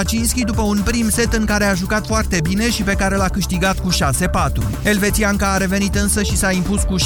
[0.00, 3.28] Novacinski după un prim set în care a jucat foarte bine și pe care l-a
[3.28, 3.94] câștigat cu 6-4.
[4.82, 7.02] Elvețianca a revenit însă și s-a impus cu 6-3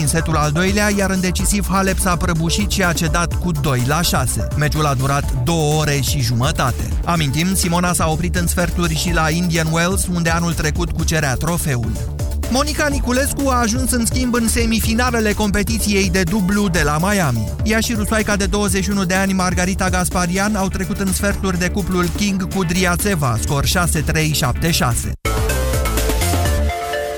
[0.00, 3.82] în setul al doilea, iar în decisiv Halep s-a prăbușit și a cedat cu 2
[3.86, 4.48] la 6.
[4.56, 6.88] Meciul a durat 2 ore și jumătate.
[7.04, 12.15] Amintim, Simona s-a oprit în sferturi și la Indian Wells, unde anul trecut cucerea trofeul.
[12.50, 17.48] Monica Niculescu a ajuns în schimb în semifinalele competiției de dublu de la Miami.
[17.64, 22.08] Ea și rusoaica de 21 de ani, Margarita Gasparian, au trecut în sferturi de cuplul
[22.16, 25.15] King cu Driațeva, scor 6-3-7-6.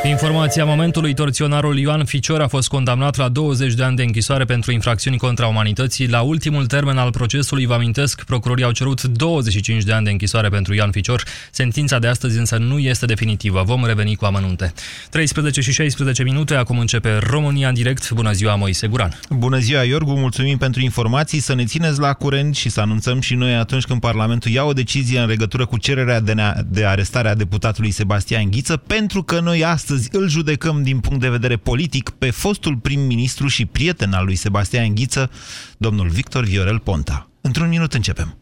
[0.08, 4.72] Informația momentului, torționarul Ioan Ficior a fost condamnat la 20 de ani de închisoare pentru
[4.72, 6.08] infracțiuni contra umanității.
[6.08, 10.48] La ultimul termen al procesului, vă amintesc, procurorii au cerut 25 de ani de închisoare
[10.48, 11.22] pentru Ioan Ficior.
[11.50, 13.62] Sentința de astăzi însă nu este definitivă.
[13.66, 14.72] Vom reveni cu amănunte.
[15.10, 18.10] 13 și 16 minute, acum începe România în direct.
[18.10, 19.20] Bună ziua, Moise Guran.
[19.30, 21.40] Bună ziua, Iorgu, mulțumim pentru informații.
[21.40, 24.72] Să ne țineți la curent și să anunțăm și noi atunci când Parlamentul ia o
[24.72, 26.34] decizie în legătură cu cererea de,
[26.66, 31.20] de arestare a deputatului Sebastian Ghiță, pentru că noi astăzi Astăzi îl judecăm din punct
[31.20, 35.30] de vedere politic pe fostul prim-ministru și prieten al lui Sebastian Ghiță,
[35.78, 37.30] domnul Victor Viorel Ponta.
[37.40, 38.38] Într-un minut începem.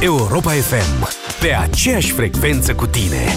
[0.00, 1.08] Europa FM,
[1.40, 3.36] pe aceeași frecvență cu tine.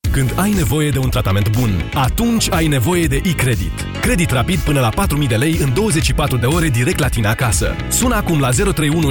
[0.11, 3.85] Când ai nevoie de un tratament bun, atunci ai nevoie de e-credit.
[4.01, 7.75] Credit rapid până la 4.000 de lei în 24 de ore direct la tine acasă.
[7.89, 9.09] Sună acum la 031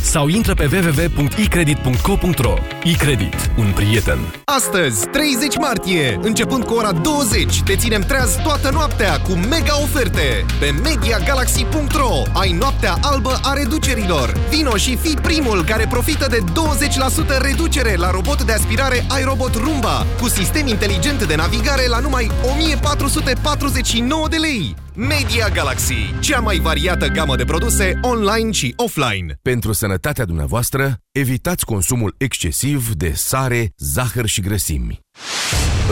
[0.00, 2.54] sau intră pe www.ecredit.co.ro
[2.84, 3.50] E-credit.
[3.56, 4.18] Un prieten.
[4.44, 10.44] Astăzi, 30 martie, începând cu ora 20, te ținem treaz toată noaptea cu mega oferte.
[10.60, 14.34] Pe MediaGalaxy.ro ai noaptea albă a reducerilor.
[14.50, 19.62] Vino și fii primul care profită de 20% reducere la robot de aspirare iRobot robot
[19.64, 24.74] Rumba cu sistem inteligent de navigare la numai 1449 de lei.
[24.94, 29.38] Media Galaxy, cea mai variată gamă de produse online și offline.
[29.42, 35.00] Pentru sănătatea dumneavoastră, evitați consumul excesiv de sare, zahăr și grăsimi.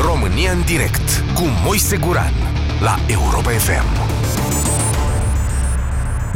[0.04, 2.34] România în direct cu Moise Guran
[2.80, 4.21] la Europa FM.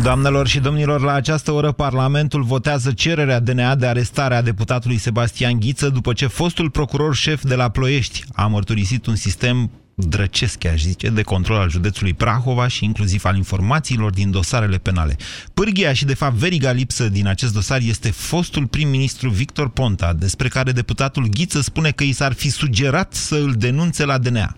[0.03, 5.59] Doamnelor și domnilor, la această oră Parlamentul votează cererea DNA de arestare a deputatului Sebastian
[5.61, 10.83] Ghiță după ce fostul procuror șef de la Ploiești a mărturisit un sistem drăcesc, aș
[10.83, 15.17] zice, de control al județului Prahova și inclusiv al informațiilor din dosarele penale.
[15.55, 20.49] Pârghia și, de fapt, veriga lipsă din acest dosar este fostul prim-ministru Victor Ponta, despre
[20.49, 24.57] care deputatul Ghiță spune că i s-ar fi sugerat să îl denunțe la DNA.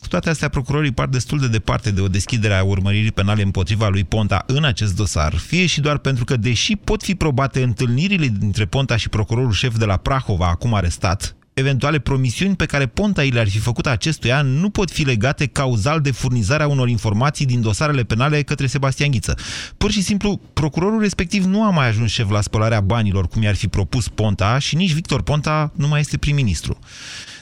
[0.00, 3.88] Cu toate astea, procurorii par destul de departe de o deschidere a urmăririi penale împotriva
[3.88, 8.26] lui Ponta în acest dosar, fie și doar pentru că, deși pot fi probate întâlnirile
[8.38, 13.24] dintre Ponta și procurorul șef de la Prahova, acum arestat, eventuale promisiuni pe care Ponta
[13.24, 17.60] i le-ar fi făcut acestuia nu pot fi legate cauzal de furnizarea unor informații din
[17.60, 19.38] dosarele penale către Sebastian Ghiță.
[19.76, 23.54] Pur și simplu, procurorul respectiv nu a mai ajuns șef la spălarea banilor, cum i-ar
[23.54, 26.78] fi propus Ponta, și nici Victor Ponta nu mai este prim-ministru.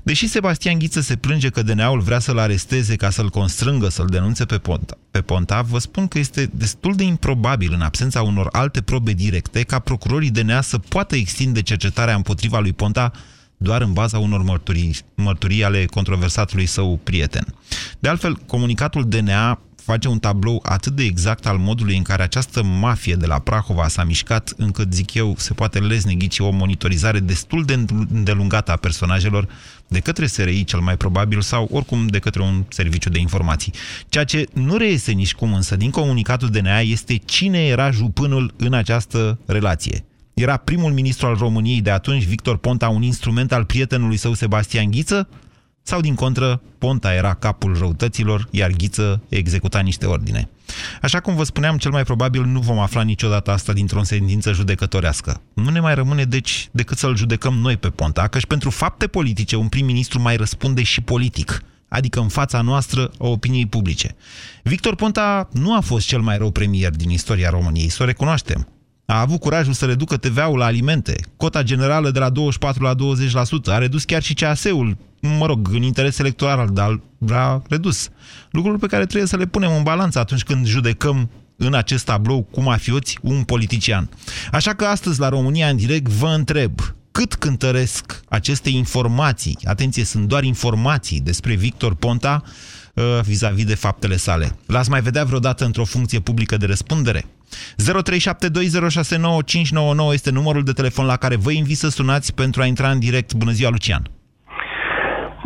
[0.09, 4.45] Deși Sebastian Ghiță se plânge că DNA-ul vrea să-l aresteze ca să-l constrângă să-l denunțe
[4.45, 8.83] pe Ponta, pe Ponta, vă spun că este destul de improbabil, în absența unor alte
[8.83, 13.13] probe directe, ca procurorii DNA să poată extinde cercetarea împotriva lui Ponta
[13.57, 17.55] doar în baza unor mărturii, mărturii ale controversatului său prieten.
[17.99, 19.61] De altfel, comunicatul DNA
[19.91, 23.89] face un tablou atât de exact al modului în care această mafie de la Prahova
[23.89, 28.77] s-a mișcat, încât, zic eu, se poate lezne ghici o monitorizare destul de îndelungată a
[28.77, 29.49] personajelor
[29.89, 33.73] de către SRI cel mai probabil sau oricum de către un serviciu de informații.
[34.09, 38.73] Ceea ce nu reiese nici cum însă din comunicatul DNA este cine era jupânul în
[38.73, 40.05] această relație.
[40.35, 44.91] Era primul ministru al României de atunci, Victor Ponta, un instrument al prietenului său Sebastian
[44.91, 45.29] Ghiță?
[45.89, 50.49] Sau, din contră, Ponta era capul răutăților, iar Ghiță executa niște ordine.
[51.03, 55.41] Așa cum vă spuneam, cel mai probabil nu vom afla niciodată asta dintr-o sentință judecătorească.
[55.53, 59.07] Nu ne mai rămâne, deci, decât să-l judecăm noi pe Ponta, că și pentru fapte
[59.07, 64.17] politice un prim-ministru mai răspunde și politic adică în fața noastră a opiniei publice.
[64.63, 68.69] Victor Ponta nu a fost cel mai rău premier din istoria României, să o recunoaștem
[69.11, 72.99] a avut curajul să reducă TVA-ul la alimente, cota generală de la 24 la 20%,
[73.67, 77.01] a redus chiar și CAS-ul, mă rog, în interes electoral, dar
[77.31, 78.09] a redus.
[78.51, 82.43] Lucruri pe care trebuie să le punem în balanță atunci când judecăm în acest tablou
[82.43, 84.09] cu mafioți un politician.
[84.53, 90.29] Așa că astăzi la România în direct vă întreb cât cântăresc aceste informații, atenție, sunt
[90.29, 92.43] doar informații despre Victor Ponta
[92.95, 94.57] uh, vis-a-vis -vis de faptele sale.
[94.67, 97.25] L-ați mai vedea vreodată într-o funcție publică de răspundere?
[97.49, 102.99] 0372069599 este numărul de telefon la care vă invit să sunați pentru a intra în
[102.99, 103.35] direct.
[103.35, 104.03] Bună ziua, Lucian!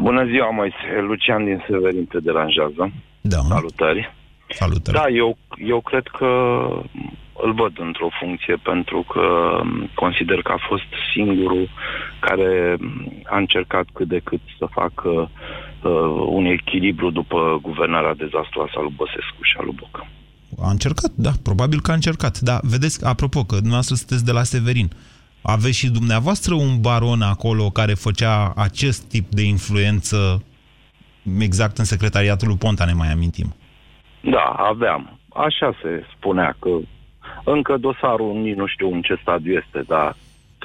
[0.01, 1.01] Bună ziua, Moise.
[1.01, 2.93] Lucian din Severin te deranjează.
[3.21, 3.39] Da.
[3.39, 4.15] Salutări.
[4.49, 4.97] Salutări.
[4.97, 6.27] Da, eu, eu cred că
[7.45, 9.25] îl văd într-o funcție pentru că
[9.95, 11.69] consider că a fost singurul
[12.21, 12.77] care
[13.25, 18.95] a încercat cât de cât să facă uh, un echilibru după guvernarea dezastruoasă a lui
[18.97, 20.07] Băsescu și a lui Bocă.
[20.61, 22.39] A încercat, da, probabil că a încercat.
[22.39, 24.91] Dar vedeți, apropo, că dumneavoastră sunteți de la Severin.
[25.43, 30.43] Aveți și dumneavoastră un baron acolo care făcea acest tip de influență
[31.39, 33.55] exact în secretariatul lui Ponta, ne mai amintim.
[34.21, 35.19] Da, aveam.
[35.35, 36.71] Așa se spunea că
[37.45, 40.17] încă dosarul nici nu știu în ce stadiu este, dar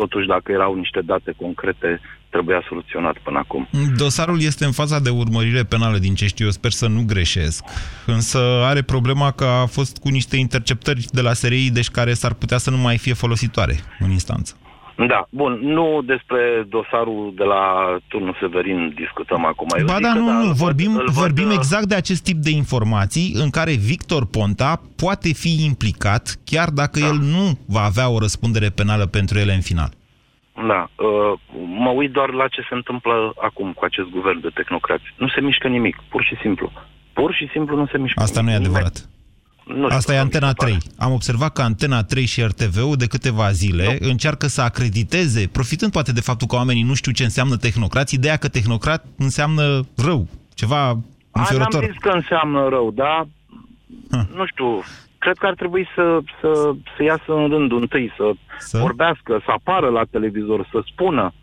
[0.02, 3.68] totuși dacă erau niște date concrete, trebuia soluționat până acum.
[3.98, 7.64] Dosarul este în faza de urmărire penală, din ce știu eu, sper să nu greșesc.
[8.06, 8.40] Însă
[8.72, 12.58] are problema că a fost cu niște interceptări de la SRI, deci care s-ar putea
[12.58, 14.58] să nu mai fie folositoare în instanță.
[15.06, 19.68] Da, bun, nu despre dosarul de la turnul Severin discutăm acum.
[19.78, 21.54] Eu ba da, nu, nu, vorbim, văd, vorbim văd...
[21.54, 27.00] exact de acest tip de informații în care Victor Ponta poate fi implicat, chiar dacă
[27.00, 27.06] da.
[27.06, 29.90] el nu va avea o răspundere penală pentru ele în final.
[30.68, 35.04] Da, uh, mă uit doar la ce se întâmplă acum cu acest guvern de tehnocrați.
[35.18, 36.72] Nu se mișcă nimic, pur și simplu.
[37.14, 38.56] Pur și simplu nu se mișcă Asta nimic.
[38.56, 39.10] nu e adevărat.
[39.68, 40.78] Nu Asta e Antena 3.
[40.98, 44.10] Am observat că Antena 3 și RTV-ul de câteva zile nu.
[44.10, 48.38] încearcă să acrediteze, profitând poate de faptul că oamenii nu știu ce înseamnă tehnocrat, ideea
[48.38, 50.98] că tehnocrat înseamnă rău, ceva
[51.32, 51.84] înfiorător.
[51.84, 53.28] Am zis că înseamnă rău, dar
[54.12, 54.28] ha.
[54.36, 54.84] nu știu,
[55.18, 59.52] cred că ar trebui să, să, să iasă în rândul întâi, să, să vorbească, să
[59.52, 61.34] apară la televizor, să spună.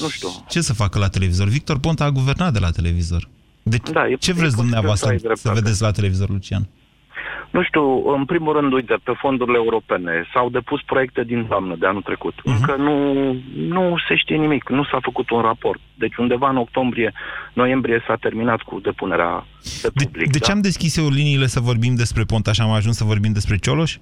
[0.00, 0.28] Nu știu.
[0.48, 1.48] Ce să facă la televizor?
[1.48, 3.28] Victor Ponta a guvernat de la televizor.
[3.62, 6.68] Deci, da, ce vreți dumneavoastră să vedeți la televizor, Lucian?
[7.50, 11.86] Nu știu, în primul rând, uite, pe fondurile europene s-au depus proiecte din toamnă de
[11.86, 12.34] anul trecut.
[12.34, 12.56] Uh-huh.
[12.58, 15.80] Încă nu, nu se știe nimic, nu s-a făcut un raport.
[15.94, 17.12] Deci undeva în octombrie,
[17.52, 19.46] noiembrie s-a terminat cu depunerea
[19.82, 20.26] pe public.
[20.26, 20.46] De, de da?
[20.46, 23.56] ce am deschis eu liniile să vorbim despre Ponta și am ajuns să vorbim despre
[23.56, 23.96] Cioloș?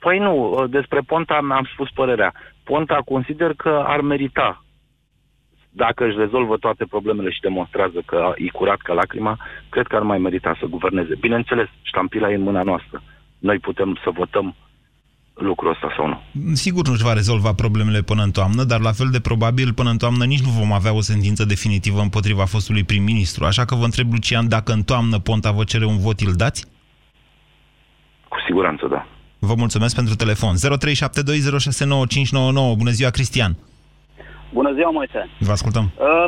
[0.00, 2.32] Păi nu, despre Ponta mi-am spus părerea.
[2.64, 4.63] Ponta consider că ar merita
[5.76, 9.38] dacă își rezolvă toate problemele și demonstrează că e curat ca lacrima,
[9.68, 11.14] cred că ar mai merita să guverneze.
[11.20, 13.02] Bineînțeles, ștampila e în mâna noastră.
[13.38, 14.54] Noi putem să votăm
[15.34, 16.20] lucrul ăsta sau nu.
[16.52, 19.96] Sigur nu-și va rezolva problemele până în toamnă, dar la fel de probabil până în
[19.96, 23.44] toamnă nici nu vom avea o sentință definitivă împotriva fostului prim-ministru.
[23.44, 26.66] Așa că vă întreb, Lucian, dacă în toamnă Ponta vă cere un vot, îl dați?
[28.28, 29.06] Cu siguranță, da.
[29.38, 30.54] Vă mulțumesc pentru telefon.
[30.56, 30.58] 0372069599.
[32.76, 33.56] Bună ziua, Cristian!
[34.58, 35.20] Bună ziua, Moise.
[35.38, 35.84] Vă ascultăm.
[35.96, 36.26] Uh,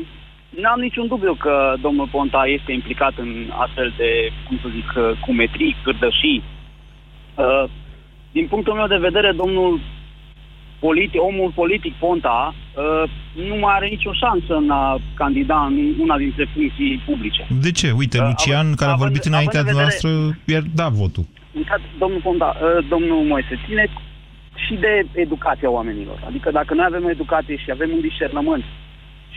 [0.62, 3.30] N-am niciun dubiu că domnul Ponta este implicat în
[3.64, 4.10] astfel de,
[4.46, 6.42] cum să zic, uh, cumetrii, cârdășii.
[7.34, 7.64] Uh,
[8.32, 9.80] din punctul meu de vedere, domnul
[10.78, 13.10] politic, omul politic Ponta uh,
[13.48, 17.46] nu mai are nicio șansă în a candida în una dintre funcții publice.
[17.60, 17.90] De ce?
[17.90, 20.10] Uite, uh, Lucian, care a vorbit înaintea noastră,
[20.44, 21.24] i-ar da votul.
[21.98, 23.86] Domnul Ponta, uh, domnul Moise, ține
[24.64, 26.18] și de educația oamenilor.
[26.26, 28.64] Adică dacă noi avem educație și avem un discernământ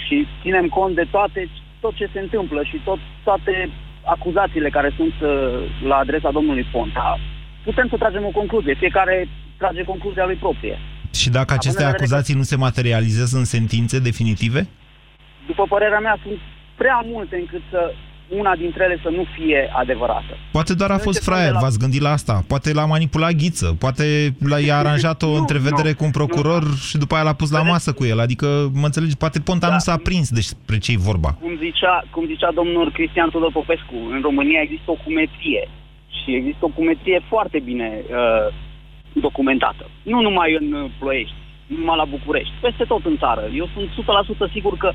[0.05, 1.49] și ținem cont de toate,
[1.79, 3.69] tot ce se întâmplă și tot, toate
[4.03, 5.29] acuzațiile care sunt uh,
[5.83, 7.19] la adresa domnului Ponta,
[7.63, 8.73] putem să tragem o concluzie.
[8.73, 10.77] Fiecare trage concluzia lui proprie.
[11.13, 14.67] Și dacă aceste Având în vedere acuzații nu se materializează în sentințe definitive?
[15.45, 16.39] După părerea mea, sunt
[16.75, 17.93] prea multe încât să
[18.37, 20.33] una dintre ele să nu fie adevărată.
[20.51, 22.43] Poate doar a Nu fost începând fraier, de la- v-ați gândit la asta.
[22.47, 24.03] Poate l-a manipulat ghiță, poate
[24.49, 27.51] l-a i-a aranjat o Nu, întrevedere nu, cu un procuror și după aia l-a pus
[27.51, 28.19] la masă cu el.
[28.19, 29.73] Adică, mă înțelegi, poate Ponta Da.
[29.73, 31.29] nu s-a prins despre ce-i vorba.
[31.41, 35.63] Cum zicea, cum zicea domnul Cristian Tudor Popescu, în România există o cumetrie
[36.23, 38.53] și există o cumetrie foarte bine uh,
[39.13, 39.83] documentată.
[40.03, 41.35] Nu numai în uh, Ploiești,
[41.67, 43.43] nu numai la București, peste tot în țară.
[43.61, 43.87] Eu sunt
[44.49, 44.91] 100% sigur că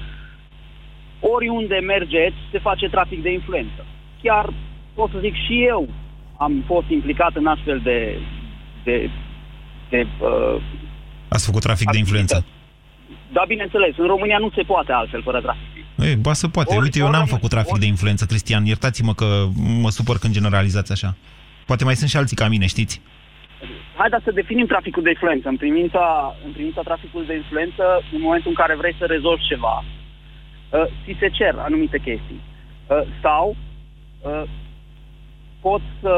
[1.21, 3.87] oriunde mergeți se face trafic de influență.
[4.23, 4.53] Chiar
[4.95, 5.89] pot să zic și eu
[6.37, 8.19] am fost implicat în astfel de,
[8.85, 9.11] de,
[9.91, 10.63] de uh,
[11.29, 12.47] Ați făcut trafic de influență.
[13.33, 15.63] da, bineînțeles, în România nu se poate altfel fără trafic.
[15.99, 16.75] Ei, ba să poate.
[16.75, 18.65] Ori- Uite, eu ori n-am rămâne- făcut trafic ori- de influență, Cristian.
[18.65, 19.47] Iertați-mă că
[19.83, 21.17] mă supăr când generalizați așa.
[21.67, 23.01] Poate mai sunt și alții ca mine, știți?
[23.97, 25.49] Haideți să definim traficul de influență.
[25.49, 29.85] În privința, în privința traficului de influență, în momentul în care vrei să rezolvi ceva,
[30.71, 32.41] uh, ți se cer anumite chestii.
[32.87, 33.57] Uh, sau
[34.21, 34.43] uh,
[35.61, 36.15] poți să,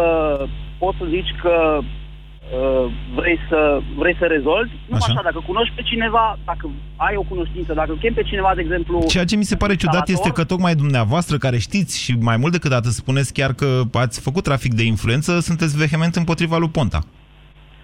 [0.79, 4.73] poți să zici că uh, vrei, să, vrei să rezolvi.
[4.89, 5.07] Nu Așa.
[5.13, 5.23] așa.
[5.23, 9.05] dacă cunoști pe cineva, dacă ai o cunoștință, dacă îl chemi pe cineva, de exemplu...
[9.09, 12.37] Ceea ce mi se pare ciudat instalator, este că tocmai dumneavoastră, care știți și mai
[12.37, 16.69] mult decât atât spuneți chiar că ați făcut trafic de influență, sunteți vehement împotriva lui
[16.69, 17.01] Ponta.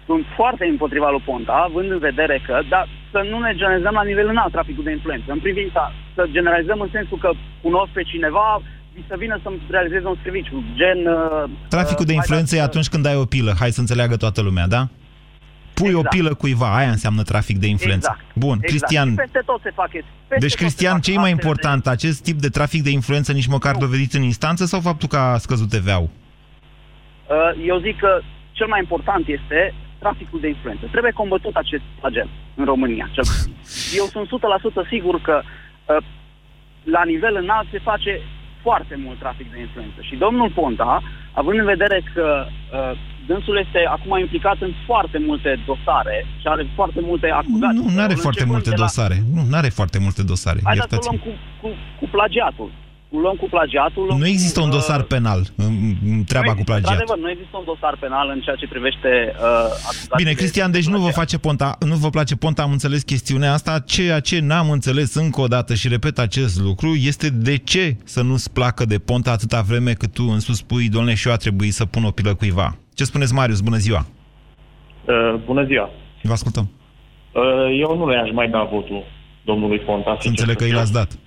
[0.05, 4.03] sunt foarte împotriva lui Ponta, având în vedere că, dar să nu ne generalizăm la
[4.03, 5.31] nivel înalt traficul de influență.
[5.31, 7.29] În privința, să generalizăm în sensul că
[7.61, 8.61] cunosc pe cineva,
[9.07, 10.97] să vină să-mi realizeze un serviciu, gen...
[11.07, 14.41] Uh, Traficul de uh, influență e atunci când ai o pilă, hai să înțeleagă toată
[14.41, 14.87] lumea, da?
[15.73, 16.05] Pui Exact.
[16.05, 18.09] o pilă cuiva, aia înseamnă trafic de influență.
[18.11, 18.35] Exact.
[18.35, 18.69] Bun, exact.
[18.69, 20.11] Cristian, Și peste tot se fac chestii.
[20.27, 22.49] Peste deci tot se Cristian, fac ce e mai astfel de- important, acest tip de
[22.49, 26.09] trafic de influență nici măcar dovedit în instanță sau faptul că a scăzut TVA-ul?
[26.09, 28.19] Uh, Eu zic că
[28.51, 30.85] cel mai important este traficul de influență.
[30.91, 33.53] Trebuie combătut acest flagel în România, cel puțin.
[33.99, 34.27] Eu sunt
[34.85, 35.62] 100% sigur că uh,
[36.83, 38.19] la nivel înalt se face
[38.61, 39.99] foarte mult trafic de influență.
[40.01, 42.91] Și domnul Ponta, având în vedere că uh,
[43.27, 47.79] dânsul este acum implicat în foarte multe dosare și are foarte multe acuzații.
[47.79, 49.15] Nu, nu are Începând foarte multe de la- dosare.
[49.35, 50.59] Nu, nu are foarte multe dosare.
[50.63, 51.19] Haideți să Iertați-mă.
[51.23, 52.69] luăm cu, cu, cu plagiatul.
[53.21, 54.05] Luăm cu plagiatul.
[54.05, 55.73] luăm Nu există cu, un uh, dosar penal în
[56.05, 56.91] în treaba nu cu există, plagiat.
[56.91, 59.41] Într-adevăr, nu există un dosar penal în ceea ce privește uh,
[59.89, 60.15] acuzațiile.
[60.17, 63.79] Bine, Cristian, deci nu vă face ponta, nu vă place ponta, am înțeles chestiunea asta.
[63.79, 68.21] Ceea ce n-am înțeles încă o dată și repet acest lucru este de ce să
[68.23, 71.73] nu-ți placă de ponta atâta vreme cât tu însuți spui, domnule, și eu a trebuit
[71.73, 72.77] să pun o pilă cuiva.
[72.93, 73.59] Ce spuneți, Marius?
[73.59, 74.05] Bună ziua!
[75.05, 75.89] Uh, bună ziua!
[76.21, 76.69] Vă ascultăm.
[77.31, 77.41] Uh,
[77.79, 79.03] eu nu le-aș mai da votul
[79.45, 80.17] domnului Ponta.
[80.19, 81.17] Să înțeleg că i l-ați dat.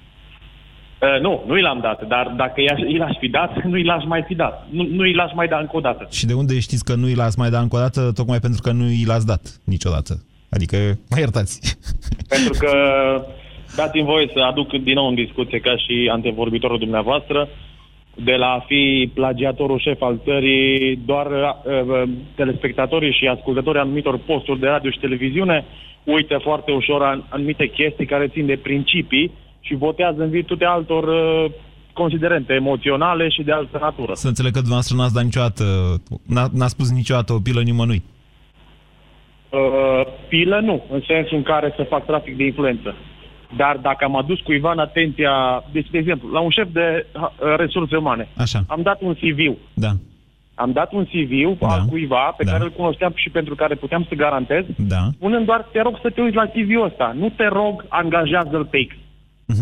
[1.01, 3.85] Uh, nu, nu i l-am dat, dar dacă i-aș- i l-aș fi dat, nu i
[3.85, 4.67] l-aș mai fi dat.
[4.71, 6.09] Nu, nu i l-aș mai da încă o dată.
[6.11, 8.13] Și de unde știți că nu i l-ați mai dat încă o dată?
[8.15, 10.25] Tocmai pentru că nu i l-ați dat niciodată.
[10.51, 10.77] Adică,
[11.11, 11.79] mă iertați.
[12.35, 12.73] Pentru că
[13.77, 17.49] dați-mi voie să aduc din nou în discuție ca și antevorbitorul dumneavoastră,
[18.15, 22.03] de la a fi plagiatorul șef al țării, doar uh,
[22.35, 25.65] telespectatorii și ascultătorii anumitor posturi de radio și televiziune
[26.05, 29.31] uită foarte ușor an- anumite chestii care țin de principii
[29.67, 31.51] și votează în virtutea altor uh,
[31.93, 34.13] considerente emoționale și de altă natură.
[34.15, 35.65] Să înțeleg că dumneavoastră n-ați dat niciodată,
[36.27, 38.03] n-a, n-a spus niciodată o pilă nimănui.
[39.51, 42.95] Uh, pilă nu, în sensul în care să fac trafic de influență.
[43.57, 47.29] Dar dacă am adus cuiva în atenția, deci, de exemplu, la un șef de uh,
[47.57, 48.65] resurse umane, Așa.
[48.69, 49.57] am dat un CV.
[49.75, 49.91] Da.
[50.55, 51.67] Am dat un CV da.
[51.67, 52.51] al cuiva pe Da.
[52.53, 55.09] care îl cunoșteam și pentru care puteam să garantez, Da.
[55.13, 58.85] spunând doar, te rog să te uiți la CV-ul ăsta, nu te rog, angajează-l pe
[58.87, 58.95] X.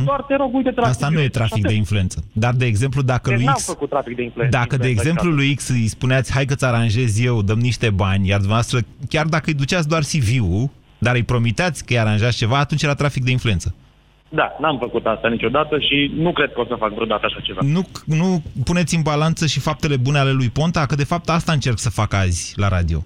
[0.05, 1.39] Doar te rog, uite-te la Asta CV-ul nu e ăsta.
[1.39, 1.79] trafic Și de atât.
[1.79, 2.25] influență.
[2.33, 3.65] Dar, de exemplu, dacă Deci lui n-am X...
[3.65, 4.57] făcut trafic de influență.
[4.57, 8.29] Dacă, de influență, exemplu, lui X îi spuneați, hai că-ți aranjez eu, dăm niște bani,
[8.29, 12.59] iar dumneavoastră, chiar dacă îi duceați doar CV-ul, dar îi promiteați că îi aranjați ceva,
[12.59, 13.75] atunci era trafic de influență.
[14.29, 17.61] Da, n-am făcut asta niciodată și nu cred că o să fac vreodată așa ceva.
[17.63, 21.53] Nu, nu puneți în balanță și faptele bune ale lui Ponta, că de fapt asta
[21.53, 23.05] încerc să fac azi la radio.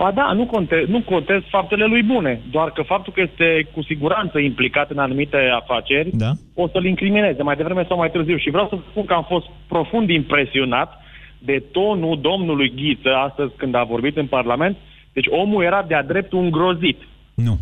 [0.00, 3.82] Ba da, nu, conte, nu contez faptele lui bune, doar că faptul că este cu
[3.82, 6.30] siguranță implicat în anumite afaceri, da?
[6.54, 8.36] o să-l incrimineze mai devreme sau mai târziu.
[8.36, 10.90] Și vreau să spun că am fost profund impresionat
[11.38, 14.76] de tonul domnului Ghiță astăzi când a vorbit în Parlament.
[15.12, 16.98] Deci omul era de-a dreptul îngrozit.
[17.34, 17.58] Nu.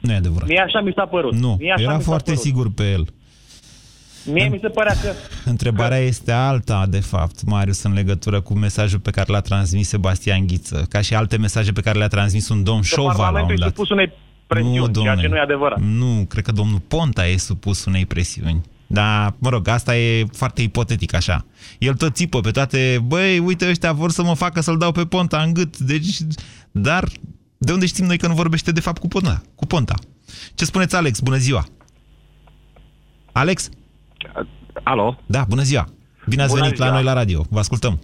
[0.00, 0.48] Nu e adevărat.
[0.48, 1.34] Mie așa mi s-a părut.
[1.34, 2.44] Nu, Mie așa era mi s-a foarte părut.
[2.46, 3.04] sigur pe el.
[4.32, 5.12] Mie mi se părea că...
[5.44, 10.46] Întrebarea este alta, de fapt, Marius, în legătură cu mesajul pe care l-a transmis Sebastian
[10.46, 13.16] Ghiță, ca și alte mesaje pe care le-a transmis un domn Că Șova la un
[13.16, 13.68] Parlamentul e moment dat.
[13.74, 14.12] supus unei
[14.46, 15.20] presiuni, ceea domnule.
[15.20, 15.78] ce nu e adevărat.
[15.80, 18.60] Nu, cred că domnul Ponta e supus unei presiuni.
[18.86, 21.44] Dar, mă rog, asta e foarte ipotetic așa.
[21.78, 25.04] El tot țipă pe toate, băi, uite, ăștia vor să mă facă să-l dau pe
[25.04, 25.78] Ponta în gât.
[25.78, 26.16] Deci,
[26.70, 27.08] dar
[27.58, 29.42] De unde știm noi că nu vorbește de fapt cu Ponta?
[29.54, 29.94] Cu Ponta.
[30.54, 31.20] Ce spuneți, Alex?
[31.20, 31.66] Bună ziua!
[33.32, 33.68] Alex?
[34.82, 35.16] Alo?
[35.26, 35.84] Da, bună ziua!
[36.28, 36.88] Bine ați Bună venit ziua.
[36.88, 37.42] la noi la radio.
[37.50, 37.98] Vă ascultăm.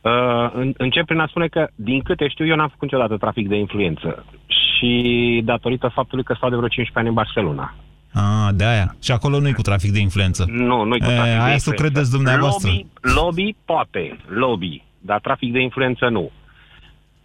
[0.00, 3.48] Uh, în- încep prin a spune că, din câte știu, eu n-am făcut niciodată trafic
[3.48, 4.24] de influență.
[4.46, 7.74] Și datorită faptului că stau de vreo 15 ani în Barcelona.
[8.12, 8.96] Ah, de aia.
[9.02, 10.44] Și acolo nu-i cu trafic de influență.
[10.48, 11.82] Nu, nu-i cu E, trafic de aia să influență.
[11.82, 12.70] credeți dumneavoastră.
[12.70, 16.30] Lobby, lobby poate, lobby, dar trafic de influență nu.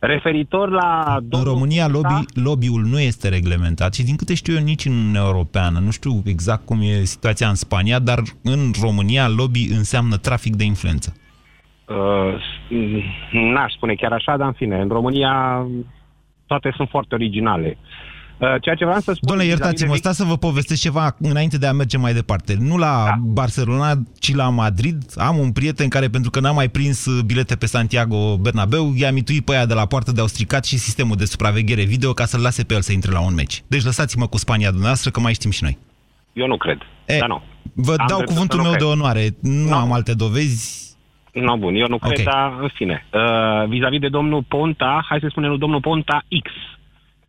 [0.04, 1.18] Referitor la...
[1.30, 5.22] În România lobby, lobby-ul nu este reglementat și din câte știu eu nici în Uniunea
[5.22, 10.56] Europeană, nu știu exact cum e situația în Spania, dar în România lobby înseamnă trafic
[10.56, 11.14] de influență.
[11.88, 12.42] Uh,
[13.32, 15.66] n-aș spune chiar așa, dar în fine, în România
[16.46, 17.78] toate sunt foarte originale.
[17.80, 18.11] Uh,
[18.62, 19.28] ceea ce vreau să spun...
[19.28, 22.56] Doamne, vis-a-vis iertați-mă, de stați să vă povestesc ceva înainte de a merge mai departe.
[22.60, 23.16] Nu la da.
[23.20, 25.04] Barcelona, ci la Madrid.
[25.16, 29.12] Am un prieten care, pentru că n-a mai prins uh, bilete pe Santiago Bernabeu, i-a
[29.12, 32.26] mituit pe aia de la poartă de au stricat și sistemul de supraveghere video ca
[32.26, 33.64] să-l lase pe el să intre la un meci.
[33.68, 35.78] Deci lăsați-mă cu Spania dumneavoastră, că mai știm și noi.
[36.34, 36.78] Eu nu cred.
[37.06, 37.42] E, dar nu.
[37.74, 38.88] Vă Am dau dreptul cuvântul să nu meu cred.
[38.88, 39.30] de onoare.
[39.42, 40.90] Nu am alte dovezi.
[41.34, 42.24] No, bun, eu nu cred, Ok.
[42.24, 43.06] dar în fine.
[43.14, 46.52] Uh, vis-a-vis de domnul Ponta, hai să spunem lui domnul Ponta X.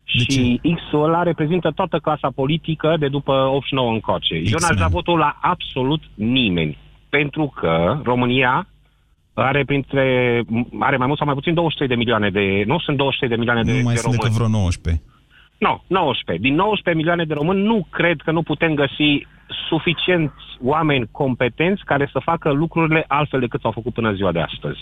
[0.03, 4.35] și X-ul ăla reprezintă toată clasa politică de după 89 încoace.
[4.35, 6.77] Eu n-aș da votul la absolut nimeni.
[7.09, 8.67] Pentru că România
[9.33, 10.03] are printre
[10.79, 12.63] are mai mult sau mai puțin 23 de milioane de...
[12.65, 14.21] Nu sunt 23 de milioane de, Nu mai de sunt români.
[14.21, 15.03] decât vreo 19.
[15.57, 16.47] Nu, 19.
[16.47, 19.27] Din 19 milioane de români nu cred că nu putem găsi
[19.69, 24.79] suficienți oameni competenți care să facă lucrurile altfel decât s-au făcut până ziua de astăzi.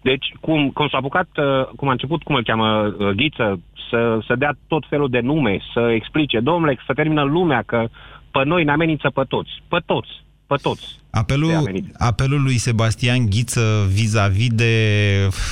[0.00, 4.18] Deci, cum, cum s-a apucat, uh, cum a început, cum îl cheamă, uh, Ghiță, să,
[4.26, 7.88] să dea tot felul de nume, să explice, domnule, să termină lumea, că
[8.30, 9.50] pe noi ne amenință pe toți.
[9.68, 10.10] Pe toți.
[10.46, 10.97] Pe toți.
[11.10, 11.94] De Apelul, amenință.
[11.98, 14.72] apelul lui Sebastian Ghiță vis-a-vis de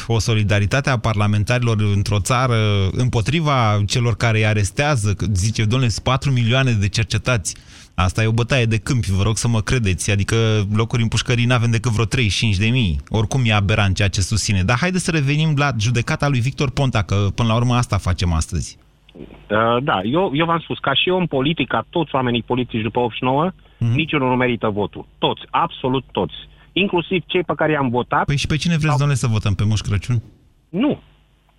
[0.07, 2.57] o solidaritate a parlamentarilor într-o țară
[2.93, 7.57] împotriva celor care îi arestează, că zice, domnule, sunt 4 milioane de cercetați.
[7.95, 10.11] Asta e o bătaie de câmpi, vă rog să mă credeți.
[10.11, 10.37] Adică
[10.75, 12.99] locuri în pușcării n-avem decât vreo 35 de mii.
[13.09, 14.63] Oricum e aberant ceea ce susține.
[14.63, 18.33] Dar haideți să revenim la judecata lui Victor Ponta, că până la urmă asta facem
[18.33, 18.79] astăzi.
[19.15, 22.99] Uh, da, eu, eu v-am spus, ca și om politic, ca toți oamenii politici după
[22.99, 23.95] 89, mm-hmm.
[23.95, 25.07] niciunul nu merită votul.
[25.19, 26.35] Toți, absolut toți.
[26.73, 28.25] Inclusiv cei pe care i-am votat.
[28.25, 29.55] Păi și pe cine vreți, domnule, să votăm?
[29.55, 30.23] Pe Moș Crăciun?
[30.69, 31.01] Nu.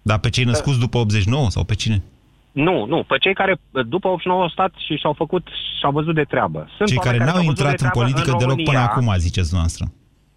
[0.01, 2.03] Dar pe cei născuți după 89 sau pe cine?
[2.51, 5.47] Nu, nu, pe cei care uh, după 89 au stat și și-au făcut,
[5.80, 6.67] și-au văzut de treabă.
[6.77, 8.71] Sunt Cei oameni care n-au s-au văzut de intrat în treabă politică deloc România.
[8.71, 9.91] până acum, ziceți noastră.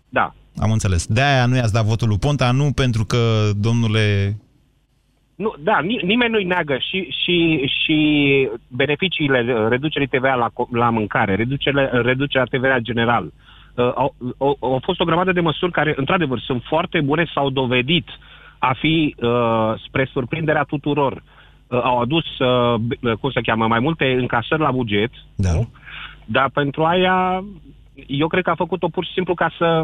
[0.08, 0.34] Da.
[0.58, 1.06] Am înțeles.
[1.06, 4.36] De-aia nu i-ați dat votul lui Ponta, nu pentru că, domnule...
[5.40, 7.98] Nu, da, ni- nimeni nu-i neagă și, și, și
[8.68, 13.24] beneficiile uh, reducerii TVA la, co- la mâncare, reducerea, reducerea TVA general.
[13.24, 17.50] Uh, au, au, au fost o grămadă de măsuri care, într-adevăr, sunt foarte bune, s-au
[17.50, 18.06] dovedit
[18.58, 23.80] a fi, uh, spre surprinderea tuturor, uh, au adus, uh, b- cum se cheamă, mai
[23.80, 25.52] multe încasări la buget, da.
[25.52, 25.68] nu?
[26.24, 27.44] dar pentru aia,
[28.06, 29.82] eu cred că a făcut-o pur și simplu ca să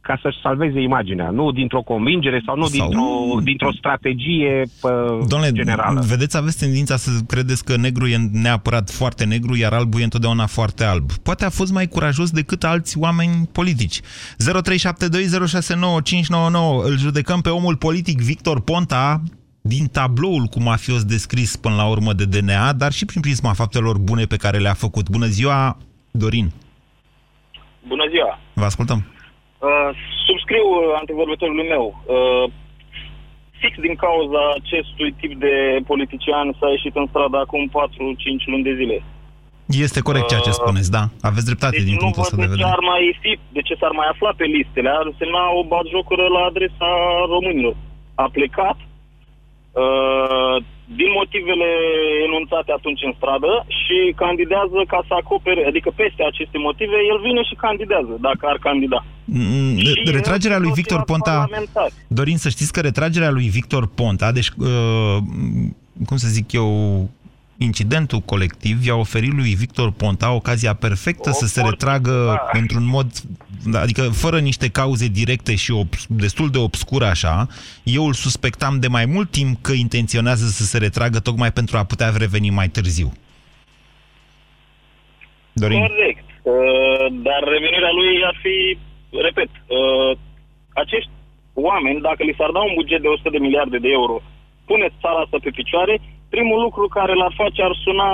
[0.00, 5.52] ca să-și salveze imaginea, nu dintr-o convingere sau nu Sau- dintr-o, dintr-o strategie pă, Domnule,
[5.52, 6.00] generală.
[6.06, 10.46] vedeți, aveți tendința să credeți că negru e neapărat foarte negru, iar albul e întotdeauna
[10.46, 11.12] foarte alb.
[11.12, 14.00] Poate a fost mai curajos decât alți oameni politici.
[14.00, 14.04] 0372069599
[16.84, 19.22] îl judecăm pe omul politic Victor Ponta
[19.60, 23.98] din tabloul cu mafios descris până la urmă de DNA, dar și prin prisma faptelor
[23.98, 25.08] bune pe care le-a făcut.
[25.08, 25.76] Bună ziua,
[26.10, 26.50] Dorin!
[27.88, 28.38] Bună ziua!
[28.52, 29.04] Vă ascultăm!
[29.58, 29.90] Uh,
[30.28, 31.84] subscriu uh, antevorbitorului meu.
[32.14, 32.44] Uh,
[33.60, 35.54] fix din cauza acestui tip de
[35.90, 37.72] politician s-a ieșit în stradă acum 4-5
[38.50, 38.98] luni de zile.
[39.86, 41.04] Este corect ceea ce spuneți, da.
[41.28, 42.74] Aveți dreptate din Deci nu punctul văd ăsta de de ce vedere.
[42.76, 44.88] ar mai fi, de ce s-ar mai afla pe listele.
[45.00, 46.90] Ar însemna o batjocură la adresa
[47.34, 47.76] românilor.
[48.24, 48.78] A plecat
[49.82, 50.56] uh,
[50.96, 51.68] din motivele
[52.26, 57.42] enunțate atunci în stradă și candidează ca să acopere, adică peste aceste motive, el vine
[57.48, 59.00] și candidează, dacă ar candida.
[59.24, 61.36] Mm, Și Retragerea lui toți Victor ceilalți Ponta...
[61.38, 61.92] parlamentari.
[62.18, 65.16] Dorin, să știți că retragerea lui Victor Ponta, deci, uh,
[66.08, 66.68] cum să zic eu,
[67.58, 73.06] incidentul colectiv i-a oferit lui Victor Ponta ocazia perfectă să se retragă într-un mod,
[73.74, 77.46] adică fără niște cauze directe și obs- destul de obscure așa.
[77.82, 81.84] Eu îl suspectam de mai mult timp că intenționează să se retragă tocmai pentru a
[81.84, 83.12] putea reveni mai târziu.
[85.52, 85.80] Dorin.
[85.86, 86.26] Corect.
[86.42, 88.78] Uh, dar revenirea lui ar fi,
[89.26, 90.18] repet, uh,
[90.72, 91.10] acești
[91.54, 94.22] oameni, dacă li s-ar da un buget de 100 de miliarde de euro,
[94.64, 95.94] puneți țara asta pe picioare,
[96.34, 98.10] primul lucru care l-ar face ar suna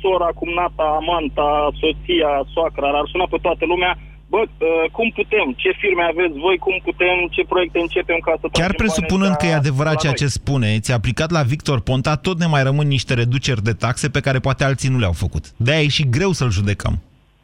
[0.00, 1.48] sora, cumnata, amanta,
[1.80, 3.92] soția, soacra, ar suna pe toată lumea,
[4.32, 8.46] bă, uh, cum putem, ce firme aveți voi, cum putem, ce proiecte începem ca să
[8.52, 12.62] Chiar presupunând că e adevărat ceea ce spuneți, aplicat la Victor Ponta, tot ne mai
[12.62, 15.44] rămân niște reduceri de taxe pe care poate alții nu le-au făcut.
[15.56, 16.94] De-aia e și greu să-l judecăm.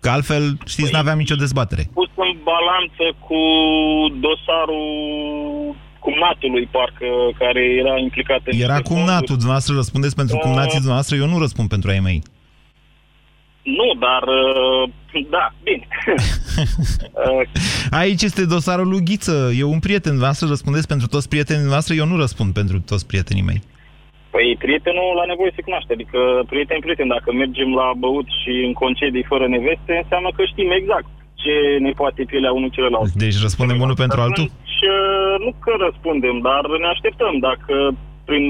[0.00, 1.82] Că altfel, știți, păi, n-aveam nicio dezbatere.
[1.94, 3.40] Pus în balanță cu
[4.26, 5.74] dosarul
[6.06, 7.08] cumnatului, parcă,
[7.38, 11.68] care era implicat în Era cumnatul, dumneavoastră răspundeți pentru uh, cumnații dumneavoastră, eu nu răspund
[11.68, 12.22] pentru ai mei.
[13.62, 14.90] Nu, dar uh,
[15.36, 15.86] da, bine.
[17.12, 17.42] Uh,
[18.02, 19.50] Aici este dosarul lui Ghiță.
[19.60, 23.48] E un prieten, dumneavoastră răspundeți pentru toți prietenii noastre, eu nu răspund pentru toți prietenii
[23.50, 23.60] mei.
[24.34, 26.18] Păi prietenul la nevoie se cunoaște, adică
[26.52, 31.10] prieten, prieten, dacă mergem la băut și în concedii fără neveste, înseamnă că știm exact
[31.42, 31.54] ce
[31.86, 33.12] ne poate pielea unul celălalt.
[33.24, 34.46] Deci răspundem unul pentru altul?
[34.76, 37.34] Și uh, nu că răspundem, dar ne așteptăm.
[37.48, 37.74] Dacă
[38.28, 38.44] prin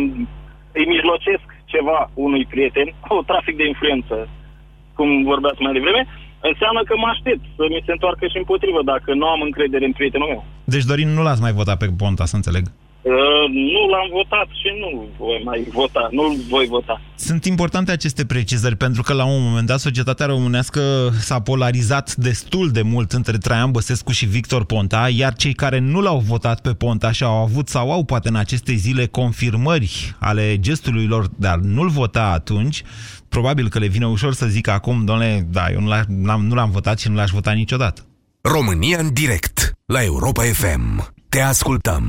[0.79, 4.17] îi mijlocesc ceva unui prieten, o trafic de influență,
[4.97, 6.03] cum vorbeați mai devreme,
[6.51, 9.97] înseamnă că mă aștept să mi se întoarcă și împotrivă dacă nu am încredere în
[9.99, 10.43] prietenul meu.
[10.65, 12.65] Deci, Dorin, nu l-ați mai votat pe Ponta, să înțeleg.
[13.03, 13.13] Uh,
[13.49, 17.01] nu l-am votat și nu voi mai vota, nu voi vota.
[17.15, 20.81] Sunt importante aceste precizări pentru că la un moment dat societatea românească
[21.19, 26.01] s-a polarizat destul de mult între Traian Băsescu și Victor Ponta, iar cei care nu
[26.01, 30.59] l-au votat pe Ponta și au avut sau au poate în aceste zile confirmări ale
[30.59, 32.83] gestului lor, dar nu-l vota atunci,
[33.29, 35.81] probabil că le vine ușor să zică acum, domnule, da, eu
[36.41, 38.05] nu l-am votat și nu l-aș vota niciodată.
[38.41, 41.19] România în direct la Europa FM.
[41.31, 42.03] Te ascultăm.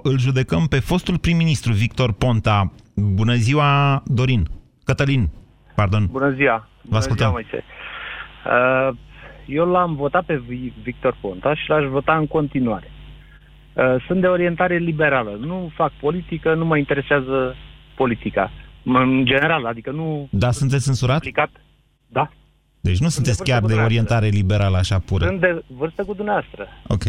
[0.00, 2.72] 0372069599 îl judecăm pe fostul prim-ministru Victor Ponta.
[2.94, 4.48] Bună ziua, Dorin.
[4.84, 5.28] Cătălin,
[5.74, 6.06] pardon.
[6.10, 6.68] Bună ziua.
[6.82, 7.30] Vă ascultăm.
[7.30, 7.62] Bună ziua,
[8.88, 8.96] uh,
[9.46, 10.42] eu l-am votat pe
[10.82, 12.90] Victor Ponta și l-aș vota în continuare.
[13.72, 15.38] Uh, sunt de orientare liberală.
[15.40, 17.54] Nu fac politică, nu mă interesează
[17.96, 18.50] politica.
[18.84, 20.28] În general, adică nu...
[20.30, 21.16] Da, sunteți censurat?
[21.16, 21.50] Aplicat.
[22.06, 22.30] Da.
[22.80, 25.26] Deci nu sunteți chiar de orientare liberală așa pură.
[25.26, 26.68] Sunt de vârstă cu dumneavoastră.
[26.86, 27.02] Ok.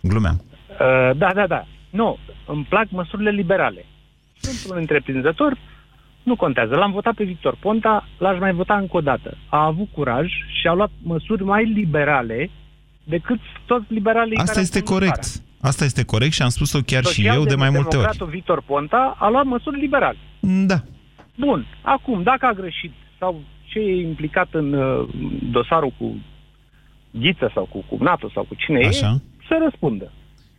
[0.00, 0.44] Glumeam.
[0.68, 1.66] Uh, da, da, da.
[1.90, 3.84] Nu, îmi plac măsurile liberale.
[4.40, 5.58] Sunt un întreprinzător,
[6.22, 6.74] nu contează.
[6.74, 9.36] L-am votat pe Victor Ponta, l-aș mai vota încă o dată.
[9.48, 10.26] A avut curaj
[10.60, 12.50] și a luat măsuri mai liberale
[13.04, 15.42] decât toți liberalii Asta care este corect.
[15.60, 18.18] Asta este corect și am spus-o chiar și eu de mai multe ori.
[18.28, 20.16] Victor Ponta a luat măsuri liberale.
[20.40, 20.82] Da.
[21.36, 21.66] Bun.
[21.82, 23.42] Acum, dacă a greșit sau
[23.74, 25.08] ce e implicat în uh,
[25.50, 26.16] dosarul cu
[27.10, 29.10] Ghiță sau cu cumnatul sau cu cine Așa.
[29.10, 30.12] e, să răspundă.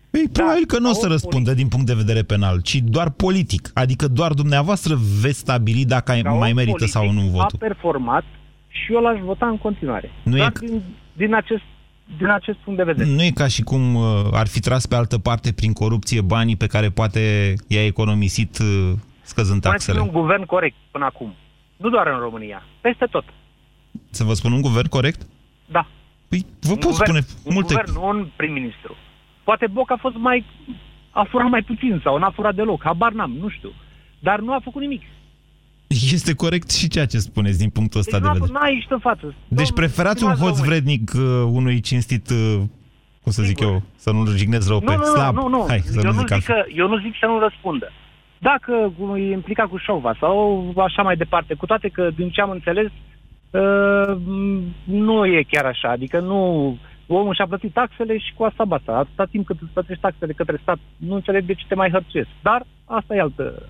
[0.09, 1.61] Păi, da, probabil că nu o să răspundă politic.
[1.61, 3.71] din punct de vedere penal, ci doar politic.
[3.73, 7.59] Adică doar dumneavoastră veți stabili dacă ca mai merită sau nu votul.
[7.61, 8.23] a performat
[8.67, 10.11] și eu l-aș vota în continuare.
[10.23, 10.65] Nu Dar e...
[10.65, 10.81] din,
[11.13, 11.63] din, acest,
[12.17, 13.09] din acest punct de vedere.
[13.09, 16.55] Nu e ca și cum uh, ar fi tras pe altă parte prin corupție banii
[16.55, 19.97] pe care poate i-a economisit uh, scăzând taxele.
[19.97, 21.33] Mai un guvern corect până acum.
[21.77, 23.23] Nu doar în România, peste tot.
[24.09, 25.21] Să vă spun un guvern corect?
[25.65, 25.87] Da.
[26.27, 27.73] Păi vă un pot guvern, spune un multe...
[27.73, 28.95] Un guvern, nu un prim-ministru.
[29.43, 30.45] Poate Boc a fost mai...
[31.11, 33.71] a furat mai puțin sau n-a furat deloc, habar n-am, nu știu.
[34.19, 35.01] Dar nu a făcut nimic.
[35.87, 38.51] Este corect și ceea ce spuneți din punctul ăsta deci de vedere.
[38.51, 39.35] Nu ai în față.
[39.47, 42.61] Deci preferați un hoț vrednic uh, unui cinstit, uh,
[43.21, 43.73] cum să zic Sigur.
[43.73, 45.35] eu, să nu-l jignesc rău nu, pe nu, slab.
[45.35, 47.91] Nu, nu, Hai, să eu, nu zic că, eu nu zic să nu răspundă.
[48.37, 52.49] Dacă e implicat cu șova sau așa mai departe, cu toate că, din ce am
[52.49, 52.91] înțeles,
[53.51, 54.17] uh,
[54.83, 55.89] nu e chiar așa.
[55.89, 56.77] Adică nu...
[57.07, 58.91] Omul și-a plătit taxele și cu asta basta.
[58.91, 62.29] Atâta timp cât îți plătești taxele către stat, nu înțeleg de ce te mai hărțuiesc.
[62.41, 63.63] Dar asta e altă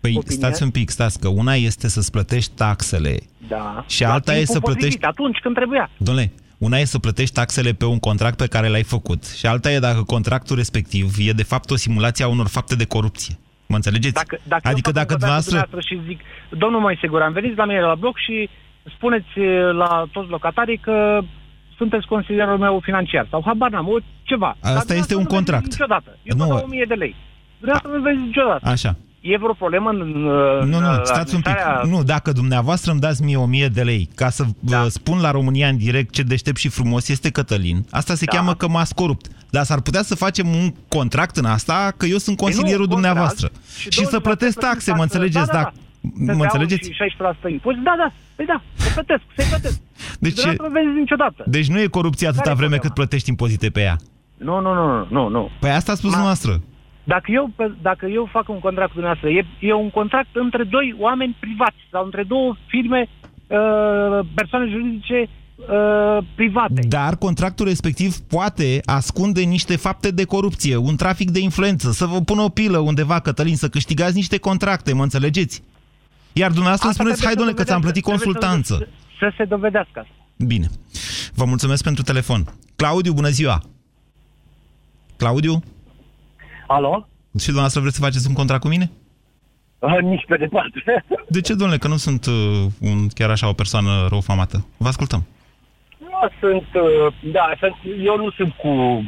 [0.00, 0.36] Păi opinie.
[0.36, 3.16] stați un pic, stați, că una este să-ți plătești taxele
[3.48, 3.84] da.
[3.88, 5.04] și alta e să plătești...
[5.04, 5.90] Atunci când trebuia.
[5.90, 9.70] Dom'le, una e să plătești taxele pe un contract pe care l-ai făcut și alta
[9.70, 13.38] e dacă contractul respectiv e de fapt o simulație a unor fapte de corupție.
[13.74, 14.14] Mă înțelegeți?
[14.22, 15.68] Dacă, dacă adică dacă dumneavoastră...
[15.88, 16.20] și zic,
[16.62, 18.48] domnul Moise Guran, veniți la mine la bloc și
[18.96, 19.32] spuneți
[19.82, 21.20] la toți locatarii că
[21.76, 24.56] sunteți consilierul meu financiar sau habar n-am, o, ceva.
[24.60, 25.64] Asta Dar este un contract.
[25.64, 26.18] Niciodată.
[26.22, 26.62] Eu nu.
[26.64, 27.14] 1000 de lei.
[27.58, 28.68] Dumneavoastră nu vezi niciodată.
[28.68, 28.96] Așa.
[29.26, 29.96] E vreo problemă în
[30.68, 31.56] Nu, nu, stați un pic.
[31.88, 34.88] Nu, dacă dumneavoastră îmi dați mie 1000 de lei ca să da.
[34.88, 38.36] spun la România în direct ce deștept și frumos este Cătălin, asta se da.
[38.36, 39.26] cheamă că m-ați corupt.
[39.50, 42.92] Dar s-ar putea să facem un contract în asta că eu sunt consilierul păi nu,
[42.92, 43.50] dumneavoastră.
[43.78, 45.46] Și, și să plătesc taxe, mă înțelegeți?
[45.46, 46.32] Da, da, da.
[46.32, 46.90] Mă înțelegeți?
[46.90, 47.16] Și
[47.48, 48.12] 16% impozit, da, da.
[48.34, 49.80] Păi da, se plătesc, se plătesc.
[50.20, 51.44] Deci, de nu vezi niciodată.
[51.46, 53.96] Deci nu e corupție atâta Care vreme cât plătești impozite pe ea.
[54.36, 55.50] Nu, nu, nu, nu, nu.
[55.60, 56.22] Păi asta a spus Ma...
[56.22, 56.60] noastră.
[57.04, 57.50] Dacă eu,
[57.82, 61.76] dacă eu fac un contract cu dumneavoastră, e, e un contract între doi oameni privați
[61.90, 66.80] sau între două firme, uh, persoane juridice uh, private.
[66.88, 72.20] Dar contractul respectiv poate ascunde niște fapte de corupție, un trafic de influență, să vă
[72.20, 75.62] pună o pilă undeva, Cătălin, să câștigați niște contracte, mă înțelegeți?
[76.32, 78.74] Iar dumneavoastră Asta spuneți, hai domnule, că ți-am plătit consultanță.
[78.74, 78.88] Să,
[79.18, 80.12] să se dovedească asta.
[80.36, 80.66] Bine.
[81.34, 82.44] Vă mulțumesc pentru telefon.
[82.76, 83.62] Claudiu, bună ziua!
[85.16, 85.62] Claudiu?
[86.66, 87.08] Alo?
[87.38, 88.90] Și dumneavoastră vreți să faceți un contract cu mine?
[89.78, 90.82] Uh, nici pe departe.
[91.36, 92.34] De ce, domnule, că nu sunt uh,
[92.80, 94.66] un, chiar așa o persoană răufamată?
[94.76, 95.26] Vă ascultăm.
[95.98, 97.74] Nu sunt, uh, da, sunt,
[98.04, 99.02] eu nu sunt cu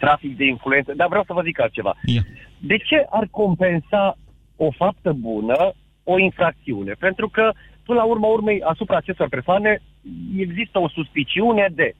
[0.00, 1.96] trafic de influență, dar vreau să vă zic altceva.
[2.04, 2.22] Ia.
[2.58, 4.16] De ce ar compensa
[4.56, 5.72] o faptă bună
[6.04, 6.92] o infracțiune?
[6.92, 7.52] Pentru că,
[7.84, 9.82] până la urma urmei, asupra acestor persoane
[10.36, 11.94] există o suspiciune de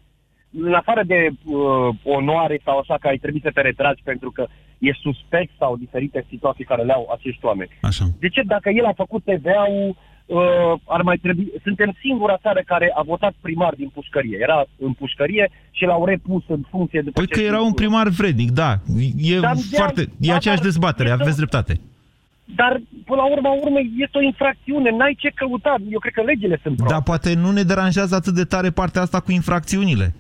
[0.50, 4.46] în afară de uh, onoare sau așa că ai trebuit să te retragi pentru că
[4.78, 7.70] e suspect sau diferite situații care le au acești oameni.
[7.82, 8.04] Așa.
[8.18, 11.52] De ce dacă el a făcut TVA-ul, uh, ar mai trebui...
[11.62, 14.38] Suntem singura țară care a votat primar din pușcărie.
[14.40, 17.10] Era în pușcărie și l-au repus în funcție de...
[17.10, 18.70] Păi că era un primar vrednic, da.
[19.16, 20.02] E Dar foarte...
[20.04, 21.80] de- E da, aceeași dar dezbatere, este- aveți dreptate.
[22.54, 24.90] Dar, până la urma urmei, este o infracțiune.
[24.90, 25.74] N-ai ce căuta.
[25.90, 26.94] Eu cred că legile sunt proaste.
[26.94, 30.14] Dar poate nu ne deranjează atât de tare partea asta cu infracțiunile.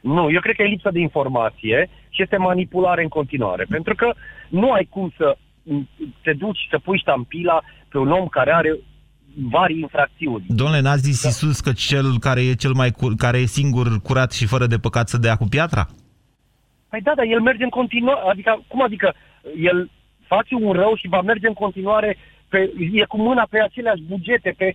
[0.00, 3.66] Nu, eu cred că e lipsă de informație și este manipulare în continuare.
[3.68, 4.14] Pentru că
[4.48, 5.88] nu ai cum să m,
[6.22, 8.78] te duci să pui ștampila pe un om care are
[9.50, 10.44] vari infracțiuni.
[10.48, 11.08] Domnule, n-ați Da.
[11.08, 14.66] zis Iisus că cel care e cel mai cur- care e singur curat și fără
[14.66, 15.86] de păcat să dea cu piatra?
[16.88, 18.20] Păi da, dar el merge în continuare.
[18.30, 19.14] Adică, cum adică?
[19.56, 19.90] El
[20.26, 22.16] face un rău și va merge în continuare
[22.48, 24.74] pe, e cu mâna pe aceleași bugete, pe...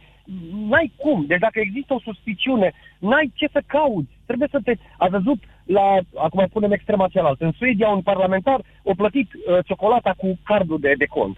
[0.70, 1.26] N-ai cum.
[1.28, 4.12] Deci dacă există o suspiciune, n-ai ce să cauți.
[4.26, 4.74] Trebuie să te...
[4.98, 5.98] A văzut la...
[6.16, 7.46] Acum punem extrema cealaltă.
[7.46, 8.60] În Suedia, un parlamentar
[8.90, 11.38] a plătit uh, ciocolata cu cardul de, de cont.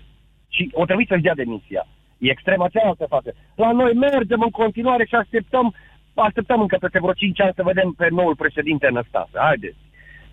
[0.50, 1.88] Și o trebuie să-și dea demisia.
[2.18, 3.34] E extrema cealaltă față.
[3.56, 5.76] La noi mergem în continuare și așteptăm
[6.14, 9.32] așteptăm încă peste vreo 5 ani să vedem pe noul președinte Năstase.
[9.34, 9.78] Haideți.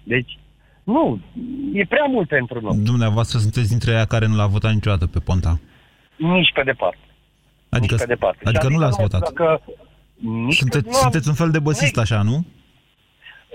[0.02, 0.38] Deci,
[0.84, 1.20] nu,
[1.72, 2.76] e prea mult pentru noi.
[2.84, 5.60] Dumneavoastră sunteți dintre aia care nu l-a votat niciodată pe Ponta.
[6.16, 6.98] Nici pe departe.
[7.74, 8.38] Adică, Nici pe departe.
[8.40, 9.32] Și adică nu l-ați adică votat.
[9.32, 9.60] Dacă,
[10.46, 12.44] nici Sunteți, nu am- sunteți un fel de băsist așa, nu?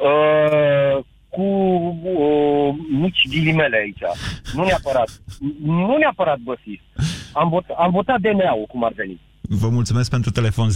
[0.03, 4.01] Uh, cu uh, mici ghilimele aici.
[4.53, 5.21] Nu neapărat.
[5.63, 6.81] Nu neapărat băsist.
[7.33, 9.19] Am, vot, am votat DNA-ul, cum ar veni.
[9.41, 10.69] Vă mulțumesc pentru telefon.
[10.69, 10.73] 0372069599.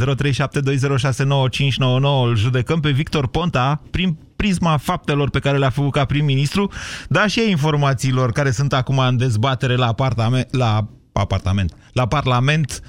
[2.28, 6.72] Îl judecăm pe Victor Ponta prin prisma faptelor pe care le-a făcut ca prim-ministru,
[7.10, 12.82] dar și a informațiilor care sunt acum în dezbatere la apartament, la apartament, la Parlament
[12.84, 12.88] uh,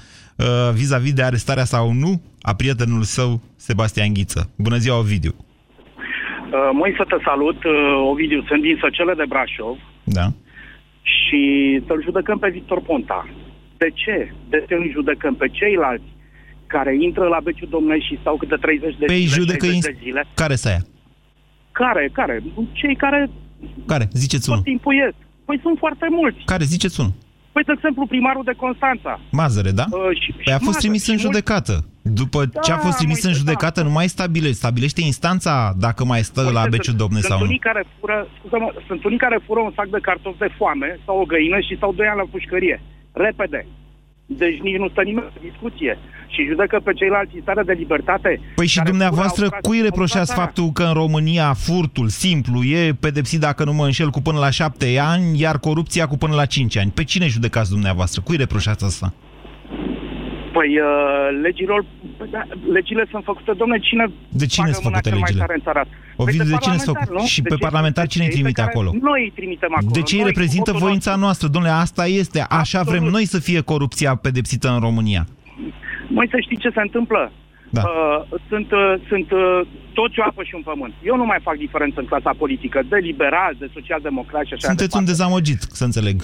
[0.73, 4.49] vis-a-vis de arestarea sau nu a prietenul său, Sebastian Ghiță.
[4.57, 5.33] Bună ziua, Ovidiu!
[5.37, 7.73] Uh, Moi să te salut, uh,
[8.11, 10.25] Ovidiu, sunt din Săcele de Brașov Da.
[11.01, 11.41] și
[11.87, 13.29] să-l judecăm pe Victor Ponta.
[13.77, 14.31] De ce?
[14.49, 16.09] De ce nu judecăm pe ceilalți
[16.67, 19.85] care intră la Beciu Domnești și stau câte 30 de Pe zile, judecă 60 ins-
[19.85, 20.25] de zile?
[20.35, 20.81] Care să ia?
[21.71, 22.09] Care?
[22.13, 22.43] Care?
[22.71, 23.29] Cei care
[23.87, 24.07] Care?
[24.11, 24.63] Ziceți tot unul.
[24.63, 25.13] timpul ies.
[25.45, 26.39] Păi sunt foarte mulți.
[26.45, 26.63] Care?
[26.63, 27.13] Ziceți unul.
[27.55, 29.13] Păi, de exemplu, primarul de Constanța.
[29.41, 29.85] Mazăre, da?
[29.89, 31.75] Uh, și, Păi a și fost Mazăre, trimis și în mulți- judecată.
[32.21, 34.61] După ce a Da, fost trimis în Moise, judecată, nu mai stabilește.
[34.63, 35.53] Stabilește instanța
[35.85, 37.45] dacă mai stă la Uite, beciul sunt- domne sunt sau nu.
[37.49, 41.15] unii care fură, scuză-mă, sunt unii care fură un sac de cartofi de foame sau
[41.21, 42.77] o găină și stau doi ani la pușcărie.
[43.27, 43.59] Repede.
[44.25, 45.97] Deci nici nu stă nimeni în discuție.
[46.27, 48.39] Și judecă pe ceilalți în stare de libertate.
[48.55, 51.53] Păi și care dumneavoastră, fură, au cui tras- reproșați au tras faptul că în România
[51.53, 56.07] furtul simplu e pedepsit, dacă nu mă înșel, cu până la șapte ani, iar corupția
[56.07, 56.91] cu până la cinci ani?
[56.91, 58.21] Pe cine judecați dumneavoastră?
[58.21, 59.13] Cui reproșați asta?
[60.57, 60.87] Păi uh,
[61.45, 61.79] legilor,
[62.17, 62.41] păi da,
[62.77, 64.05] legile sunt făcute, domne, cine
[64.41, 65.43] De cine bagă sunt mâna făcute cel mai legile?
[65.45, 65.95] tare în țara asta?
[66.23, 67.21] Ovidiu, Păi de cine sunt parlamentari, făcute?
[67.21, 67.33] nu?
[67.33, 68.89] Și De pe cei- parlamentari de cine îi cei pe trimite care acolo?
[69.09, 69.93] Noi îi trimitem acolo.
[69.97, 71.45] De ce îi Noi, reprezintă cu votul voința noastră?
[71.55, 72.39] Domnule, asta este.
[72.61, 75.23] Așa vrem noi să fie corupția pedepsită în România.
[76.17, 77.21] Mai să știi ce se întâmplă.
[77.77, 77.81] Da.
[77.85, 79.41] Uh, sunt uh, sunt uh,
[79.99, 80.93] toți o apă și un pământ.
[81.09, 84.95] Eu nu mai fac diferență în clasa politică de liberal, de social-democrat și așa Sunteți
[84.97, 85.11] un departe.
[85.11, 86.17] dezamăgit, să înțeleg.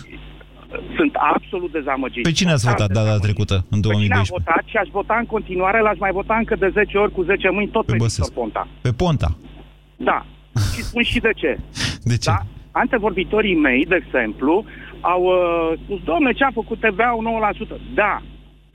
[0.97, 2.23] Sunt absolut dezamăgit.
[2.23, 4.31] Pe cine ați Total votat data trecută, în Pe cine am 2012?
[4.37, 7.49] votat și aș vota în continuare, l-aș mai vota încă de 10 ori cu 10
[7.49, 8.67] mâini, tot pe, pe Victor Ponta.
[8.81, 9.31] Pe Ponta.
[9.95, 10.25] Da.
[10.73, 11.51] și spun și de ce.
[12.11, 12.29] De ce?
[12.29, 12.39] Da?
[12.71, 14.65] Antevorbitorii mei, de exemplu,
[15.01, 17.81] au uh, spus, domne, ce a făcut TVA-ul 9%?
[17.93, 18.21] Da,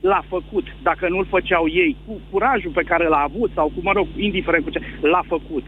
[0.01, 0.65] l-a făcut.
[0.83, 4.63] Dacă nu-l făceau ei, cu curajul pe care l-a avut, sau cu, mă rog, indiferent
[4.63, 5.63] cu ce, l-a făcut.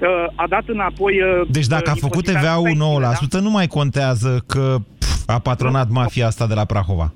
[0.00, 1.14] Uh, a dat înapoi...
[1.22, 4.97] Uh, Deci dacă a uh, făcut impozitarea TVA-ul pensiilor, 9%, nu mai contează că pf,
[5.34, 7.12] a patronat mafia asta de la Prahova.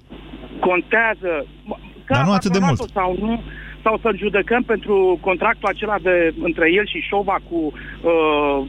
[0.60, 2.92] contează mă, că Dar nu a atât de patronat-o mult.
[2.92, 3.42] sau nu
[3.82, 8.66] sau să-l judecăm pentru contractul acela de, între el și Șova cu uh,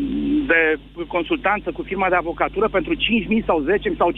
[0.48, 0.62] de
[1.08, 3.00] consultanță cu firma de avocatură pentru 5.000
[3.46, 4.18] sau 10.000 sau 50.000,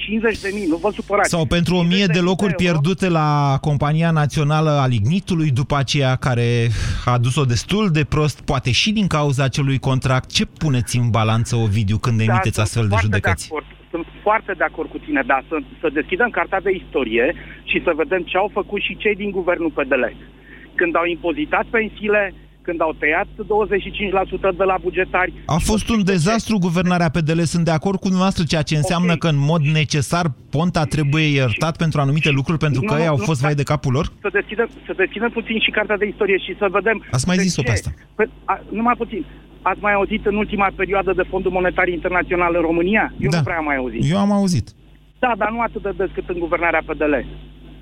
[0.69, 1.29] nu vă supărați.
[1.29, 6.67] Sau pentru o mie de locuri pierdute la Compania Națională a Lignitului, după aceea care
[7.05, 10.31] a dus-o destul de prost, poate și din cauza acelui contract.
[10.31, 13.47] Ce puneți în balanță, Ovidiu, când emiteți Da, astfel de foarte judecăți?
[13.47, 13.74] De acord.
[14.25, 17.91] Sunt foarte de acord cu tine, dar să, să deschidem cartea de istorie și să
[17.95, 20.05] vedem ce au făcut și cei din guvernul PDL.
[20.75, 22.33] Când au impozitat pensiile,
[22.65, 23.27] când au tăiat
[24.53, 25.33] 25% de la bugetari.
[25.45, 29.21] A fost un dezastru guvernarea PDL, sunt de acord cu dumneavoastră, ceea ce înseamnă okay.
[29.23, 30.25] că în mod necesar
[30.55, 34.05] Ponta trebuie iertat pentru anumite lucruri, pentru că ei au fost vai de capul lor?
[34.21, 36.97] Să deschidem, să deschidem puțin și cartea de istorie și să vedem...
[37.11, 37.89] Ați mai zis-o pe asta.
[38.15, 39.25] Păi, a, numai puțin.
[39.61, 43.13] Ați mai auzit în ultima perioadă de Fondul Monetar Internațional în România?
[43.19, 43.37] Eu da.
[43.37, 44.11] nu prea am mai auzit.
[44.11, 44.67] Eu am auzit.
[45.19, 47.15] Da, dar nu atât de des cât în guvernarea PDL.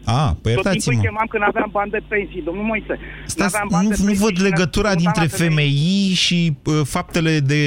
[0.05, 1.01] A, păi Tot timpul îi iertați-mă.
[1.05, 2.93] chemam când aveam bani de pensii, domnul Moise.
[3.33, 5.71] Stați, N-aveam bani nu, de nu pensii văd și legătura ne-am dintre dus la femei.
[5.73, 7.61] FMI și uh, faptele de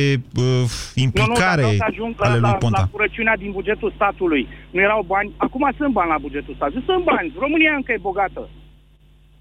[0.45, 0.65] uh,
[1.07, 2.81] implicare nu, nu, dar ajung ale la, lui la, Ponta.
[2.81, 4.43] la curăciunea din bugetul statului.
[4.75, 5.29] Nu erau bani.
[5.47, 6.85] Acum sunt bani la bugetul statului.
[6.91, 7.29] Sunt bani.
[7.45, 8.43] România încă e bogată.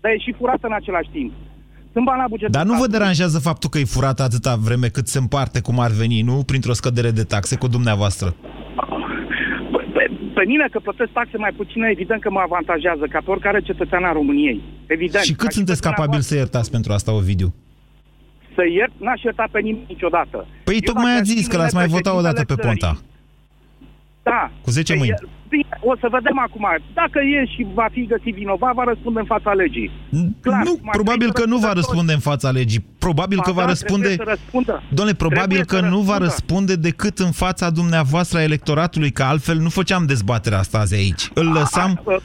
[0.02, 1.32] Dar e și furată în același timp.
[1.94, 2.98] Sunt bani la bugetul Dar nu vă statului.
[3.00, 6.36] deranjează faptul că e furat atâta vreme cât se împarte cum ar veni, nu?
[6.50, 8.36] Printr-o scădere de taxe cu dumneavoastră.
[10.36, 13.60] Pe, pe mine că plătesc taxe mai puține, evident că mă avantajează, ca pe oricare
[13.62, 14.62] cetățean al României.
[14.96, 15.24] Evident.
[15.24, 17.54] și cât Ca sunteți pe capabil să iertați pentru asta, Ovidiu?
[18.56, 20.48] Să iert, n-aș ierta pe nimeni niciodată.
[20.64, 22.54] Păi Eu tocmai dacă ați aș fi zis că l-ați mai mâine votat odată pe
[22.54, 22.92] președintele Ponta.
[22.94, 23.14] țării,
[24.24, 24.52] Da.
[24.62, 25.16] Cu 10 Păi, mâini.
[25.56, 26.66] Bine, o să vedem acum.
[26.94, 29.92] Dacă e și va fi găsit vinovat, va răspunde în fața legii.
[30.42, 32.82] Clar, nu, m-ar probabil trebui că nu să va răspundă răspunde în fața legii.
[33.06, 34.08] Probabil Ba că va da, răspunde...
[34.08, 34.74] trebuie să răspundă.
[34.98, 36.24] Domnule, probabil Trebuie că să nu va răspundă.
[36.30, 41.24] răspunde decât în fața dumneavoastră a electoratului, că altfel nu făceam dezbaterea asta azi aici.
[41.34, 41.92] Îl lăsam...
[42.04, 42.16] Uh,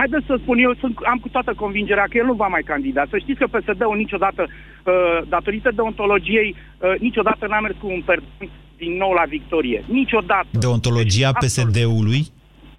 [0.00, 3.02] Haideți să spun eu, sunt, am cu toată convingerea că el nu va mai candida.
[3.10, 8.50] Să știți că PSD-ul niciodată, uh, datorită deontologiei, uh, niciodată n-a mers cu un perdant
[8.76, 9.84] din nou la victorie.
[9.86, 10.46] Niciodată.
[10.50, 12.20] Deontologia Deci, PSD-ului?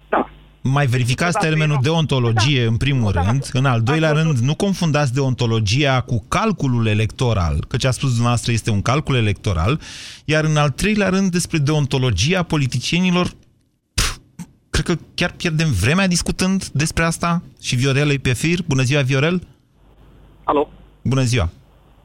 [0.08, 0.30] Da.
[0.62, 3.22] Mai verificați Niciodată termenul eu nu- deontologie în primul Da.
[3.22, 3.48] rând.
[3.52, 8.52] În al doilea rând, nu confundați deontologia cu calculul electoral, că ce a spus dumneavoastră
[8.52, 9.80] este un calcul electoral.
[10.24, 13.26] Iar în al treilea rând, despre deontologia politicienilor,
[13.94, 14.16] pf,
[14.70, 17.42] cred că chiar pierdem vremea discutând despre asta.
[17.62, 18.58] Și Viorel e pe fir.
[18.66, 19.42] Bună ziua, Viorel!
[20.44, 20.68] Alo,
[21.02, 21.50] Bună ziua!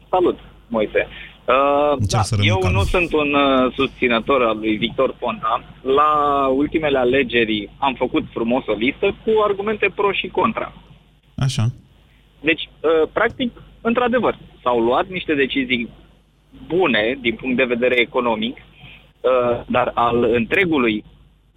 [0.10, 1.08] salut, Moise.
[1.46, 2.74] Uh, Încerc da, să rămân eu calm.
[2.74, 5.64] nu sunt un uh, susținător al lui Victor Ponta.
[5.82, 6.12] La
[6.48, 10.74] ultimele alegeri am făcut frumos o listă cu argumente pro și contra.
[11.36, 11.66] Așa.
[12.40, 13.52] Deci, uh, practic,
[13.82, 15.90] într-adevăr, s-au luat niște decizii
[16.68, 21.04] bune din punct de vedere economic, uh, dar al întregului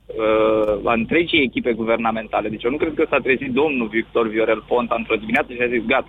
[0.07, 2.49] uh, a întregii echipe guvernamentale.
[2.49, 5.69] Deci eu nu cred că s-a trezit domnul Victor Viorel Ponta într-o dimineață și a
[5.69, 6.09] zis, gata,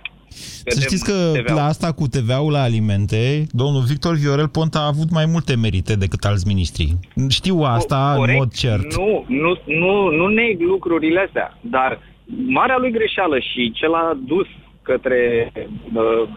[0.66, 5.10] Să știți că la asta cu TVA-ul la alimente, domnul Victor Viorel Ponta a avut
[5.10, 6.96] mai multe merite decât alți miniștri.
[7.28, 8.96] Știu asta în mod cert.
[8.96, 11.98] Nu, nu, nu, nu neg lucrurile astea, dar
[12.46, 14.46] marea lui greșeală și ce l-a dus
[14.82, 15.52] către
[15.94, 16.28] uh,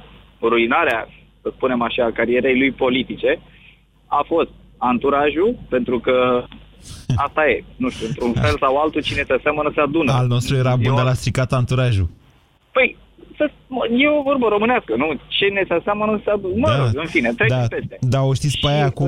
[0.42, 1.08] ruinarea,
[1.42, 3.40] să spunem așa, carierei lui politice,
[4.08, 6.44] a fost anturajul, pentru că
[7.16, 10.12] asta e, nu știu, într-un fel sau altul, cine se seamănă se adună.
[10.12, 12.10] Al nostru era bun, Eu- dar l-a stricat anturajul.
[12.72, 12.98] Păi,
[13.42, 13.52] să,
[13.98, 15.08] e o vorbă românească, nu?
[15.28, 16.54] Cine se seamănă se adună.
[16.58, 17.98] Mă rog, în fine, treci da, peste.
[18.02, 19.08] da, o știți pe aia cu,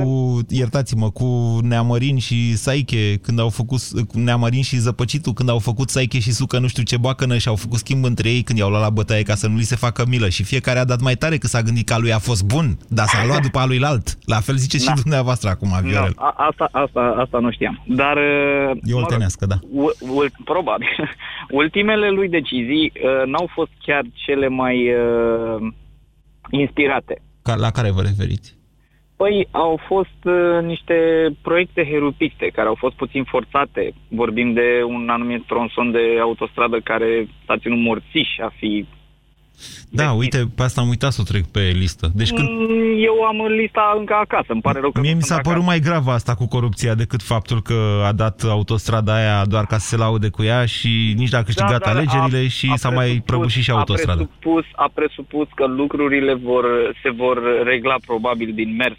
[0.50, 5.90] iertați-mă, cu Neamărin și Saiche, când au făcut, cu Neamărin și Zăpăcitul, când au făcut
[5.90, 8.70] Saiche și Sucă nu știu ce boacănă și au făcut schimb între ei când i-au
[8.70, 11.16] luat la bătaie ca să nu li se facă milă și fiecare a dat mai
[11.16, 13.66] tare că s-a gândit că a lui a fost bun, dar s-a luat după a
[13.66, 14.18] lui alt.
[14.26, 14.94] La fel ziceți Da.
[14.94, 16.14] și dumneavoastră acum, Viorel.
[16.18, 17.84] Nu, a, asta, asta, asta nu știam.
[17.88, 18.18] Dar...
[18.18, 19.56] uh, E oltenească, da.
[19.72, 20.88] U- ul- probabil.
[21.62, 25.74] Ultimele lui decizii uh, n-au fost chiar cele mai uh,
[26.50, 27.22] inspirate.
[27.44, 28.58] Ca, la care vă referiți?
[29.16, 30.98] Păi au fost uh, niște
[31.42, 33.94] proiecte herupiste care au fost puțin forțate.
[34.08, 38.86] Vorbim de un anumit tronson de autostradă care s-a ținut morțiș a fi...
[39.90, 42.12] Da, uite, pe asta am uitat să o trec pe listă.
[42.16, 45.24] Deci când, Mm, Eu am lista încă acasă, îmi pare rău că Mie nu mi
[45.24, 49.46] sunt s-a părut mai grav asta cu corupția decât faptul că a dat autostrada aia
[49.46, 52.48] doar ca să se laude cu ea și nici n-a câștigat Da, dar alegerile a-
[52.50, 54.22] și a s-a mai presupus- prăbușit și autostrada.
[54.22, 56.66] A presupus, a presupus că lucrurile vor,
[57.04, 58.96] se vor regla probabil din mers.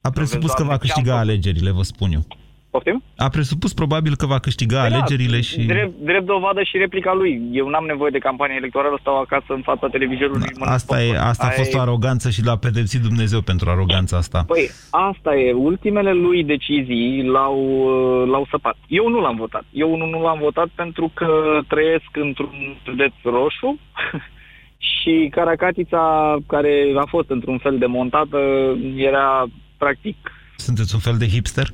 [0.00, 1.28] A presupus că va Doamne, ce-am câștiga făcut?
[1.28, 2.26] alegerile, vă spun eu.
[2.76, 3.02] Poftim?
[3.16, 5.60] A presupus probabil că va câștiga Păi da, alegerile și...
[5.74, 7.32] Drept, drept dovadă și replica lui.
[7.52, 10.50] Eu n-am nevoie de campanie electorală, stau acasă în fața televizorului.
[10.58, 11.28] mănânc Asta, e, popcorn.
[11.28, 14.44] asta a Aia fost e- o aroganță și l-a pedepsit Dumnezeu pentru aroganța asta.
[14.46, 15.52] Păi, asta e.
[15.52, 17.58] Ultimele lui decizii l-au,
[17.92, 18.76] uh, l-au săpat.
[18.88, 19.64] Eu nu l-am votat.
[19.70, 21.28] Eu nu, nu l-am votat pentru că
[21.68, 23.78] trăiesc într-un județ roșu
[24.94, 28.38] și Caracatița, care a fost într-un fel demontată,
[28.96, 29.46] era
[29.76, 30.16] practic...
[30.56, 31.66] Sunteți un fel de hipster?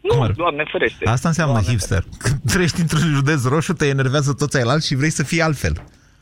[0.00, 1.04] Nu, doamne ferește.
[1.08, 2.02] Asta înseamnă Doamne hipster.
[2.18, 5.72] Când trăiești într-un județ roșu, te enervează toți ceilalți și vrei să fii altfel.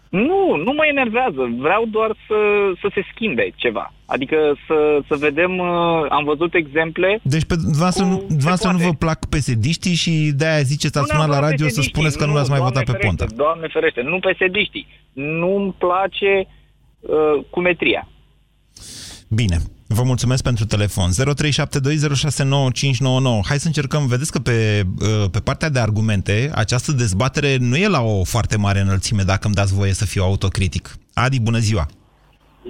[0.08, 1.42] Nu, nu mă enervează.
[1.58, 2.38] Vreau doar să,
[2.80, 3.92] să se schimbe ceva.
[4.06, 7.20] Adică să, să vedem, uh, am văzut exemple...
[7.22, 11.28] Deci pe dumneavoastră, nu, dumneavoastră nu vă plac pesediștii și de-aia ziceți, ați Nu sunat
[11.28, 13.34] la neapărat radio să pesediștii, spuneți că nu l-ați mai Doamne votat pe ferește, Ponta.
[13.44, 14.86] Doamne ferește, nu pesediștii.
[15.12, 16.46] Nu-mi place
[17.00, 18.08] uh, cumetria.
[19.28, 19.56] Bine.
[19.96, 21.08] Vă mulțumesc pentru telefon.
[21.10, 21.14] 0372069599.
[23.48, 24.02] Hai să încercăm.
[24.06, 28.56] Vedeți că pe, uh, pe partea de argumente, această dezbatere nu e la o foarte
[28.58, 30.84] mare înălțime, dacă îmi dați voie să fiu autocritic.
[31.14, 31.86] Adi, bună ziua!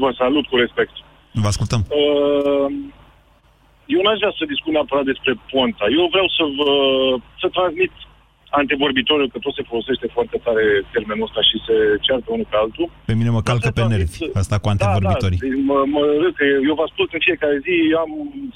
[0.03, 0.95] Vă salut cu respect.
[1.33, 1.81] Vă ascultăm.
[1.89, 2.66] Uh,
[3.95, 5.87] eu n-aș vrea să discut neapărat despre Ponta.
[5.99, 6.71] Eu vreau să vă
[7.41, 7.93] să transmit
[8.51, 11.74] antevorbitorul, că tot se folosește foarte tare termenul ăsta și se
[12.07, 12.86] ceartă unul pe altul.
[13.11, 15.40] Pe mine mă calcă pe nervi, asta cu antevorbitorii.
[15.42, 18.11] Da, da, mă, mă râd că eu vă ascult în fiecare zi, am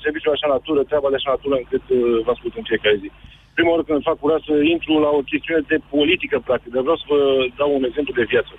[0.05, 3.09] serviciul de așa natură, treaba de așa natură, încât uh, vă ascult în fiecare zi.
[3.57, 6.99] Prima oară când fac curat să intru la o chestiune de politică, practic, dar vreau
[7.03, 7.20] să vă
[7.61, 8.53] dau un exemplu de viață.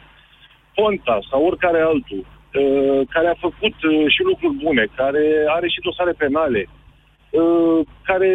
[0.77, 5.23] Ponta sau oricare altul, uh, care a făcut uh, și lucruri bune, care
[5.55, 6.63] are și dosare penale,
[8.09, 8.29] care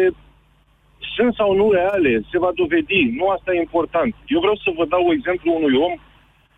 [1.15, 3.01] sunt sau nu reale, se va dovedi.
[3.17, 4.15] Nu asta e important.
[4.27, 5.93] Eu vreau să vă dau exemplu unui om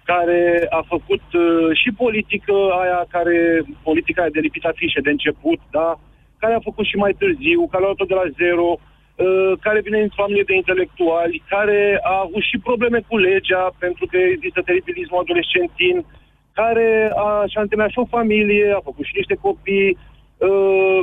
[0.04, 5.60] care a făcut uh, și politică aia care, politica aia de lipit afișe de început,
[5.72, 6.00] da?
[6.40, 10.00] care a făcut și mai târziu, care a luat-o de la zero, uh, care vine
[10.00, 15.20] din familie de intelectuali, care a avut și probleme cu legea, pentru că există teribilismul
[15.20, 16.06] adolescentin,
[16.54, 20.11] care a, și-a și o familie, a făcut și niște copii, Uh,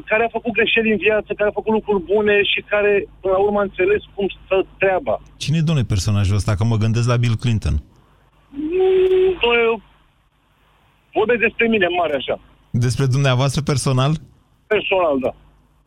[0.05, 3.41] care a făcut greșeli în viață, care a făcut lucruri bune și care, până la
[3.47, 5.21] urmă, a înțeles cum stă treaba.
[5.37, 6.55] Cine e, domnule, personajul ăsta?
[6.55, 7.75] Că mă gândesc la Bill Clinton.
[8.51, 9.33] Mm,
[9.67, 9.81] eu
[11.13, 12.41] vorbesc despre mine mare, așa.
[12.71, 14.13] Despre dumneavoastră personal?
[14.67, 15.33] Personal, da.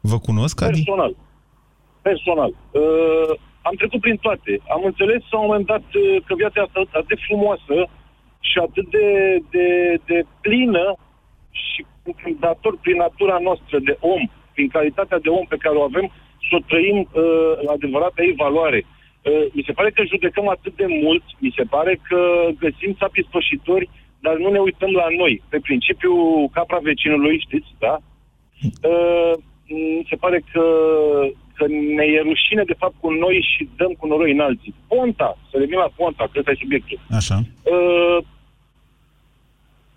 [0.02, 0.72] Vă cunosc, Adi?
[0.72, 1.16] Personal.
[2.02, 2.52] Personal.
[2.72, 3.32] Uh,
[3.62, 4.52] am trecut prin toate.
[4.76, 7.76] Am înțeles la un moment dat uh, că viața asta atât de frumoasă
[8.50, 9.08] și atât de,
[9.56, 9.68] de,
[10.06, 10.86] de plină
[11.52, 11.86] și
[12.40, 14.24] dator prin natura noastră de om,
[14.54, 16.12] prin calitatea de om pe care o avem,
[16.50, 18.86] să o trăim uh, la adevărata ei valoare.
[18.86, 22.20] Uh, mi se pare că judecăm atât de mult, mi se pare că
[22.60, 23.90] găsim țapii spășitori,
[24.20, 25.42] dar nu ne uităm la noi.
[25.50, 27.98] Pe principiul capra vecinului, știți, da?
[28.90, 29.34] Uh,
[29.68, 30.64] mi se pare că,
[31.54, 34.74] că ne e rușine de fapt cu noi și dăm cu noroi în alții.
[34.88, 37.00] Ponta, să revin la Ponta, că ăsta e subiectul.
[37.10, 37.38] Așa.
[37.64, 38.18] Uh,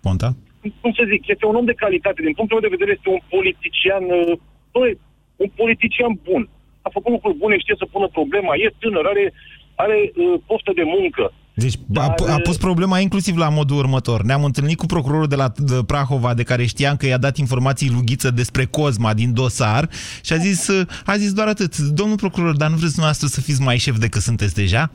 [0.01, 0.35] Ponta?
[0.81, 2.21] Cum să zic, este un om de calitate.
[2.21, 4.91] Din punctul meu de vedere, este un politician, uh,
[5.43, 6.43] un politician bun.
[6.85, 9.25] A făcut lucruri bune, știe să pună problema, e tânăr, are,
[9.83, 11.25] are uh, poftă de muncă.
[11.57, 14.23] Deci a, a pus problema inclusiv la modul următor.
[14.23, 17.89] Ne-am întâlnit cu procurorul de la de Prahova, de care știam că i-a dat informații
[17.89, 19.89] lughiță despre Cosma din dosar
[20.21, 21.77] și a zis, uh, a zis doar atât.
[21.77, 24.91] Domnul procuror, dar nu vreți dumneavoastră să fiți mai șef decât sunteți deja?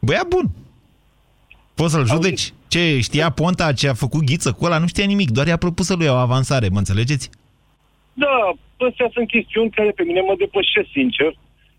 [0.00, 0.50] Băia bun.
[1.80, 2.52] Poți să-l judeci?
[2.68, 4.78] Ce, știa Ponta ce a făcut ghiță cu ăla?
[4.78, 7.30] Nu știa nimic, doar i-a propus să lui o avansare, mă înțelegeți?
[8.12, 8.36] Da,
[8.88, 11.30] astea sunt chestiuni care pe mine mă depășesc, sincer.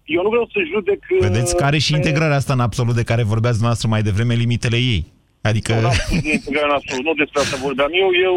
[0.06, 1.02] Eu nu vreau să judec...
[1.20, 5.02] Vedeți, care și integrarea asta în absolut de care vorbeați noastră mai devreme, limitele ei.
[5.42, 5.72] Adică...
[5.74, 5.92] Nu,
[6.38, 7.92] integrarea în absolut, nu despre asta vorbeam.
[8.04, 8.36] Eu, eu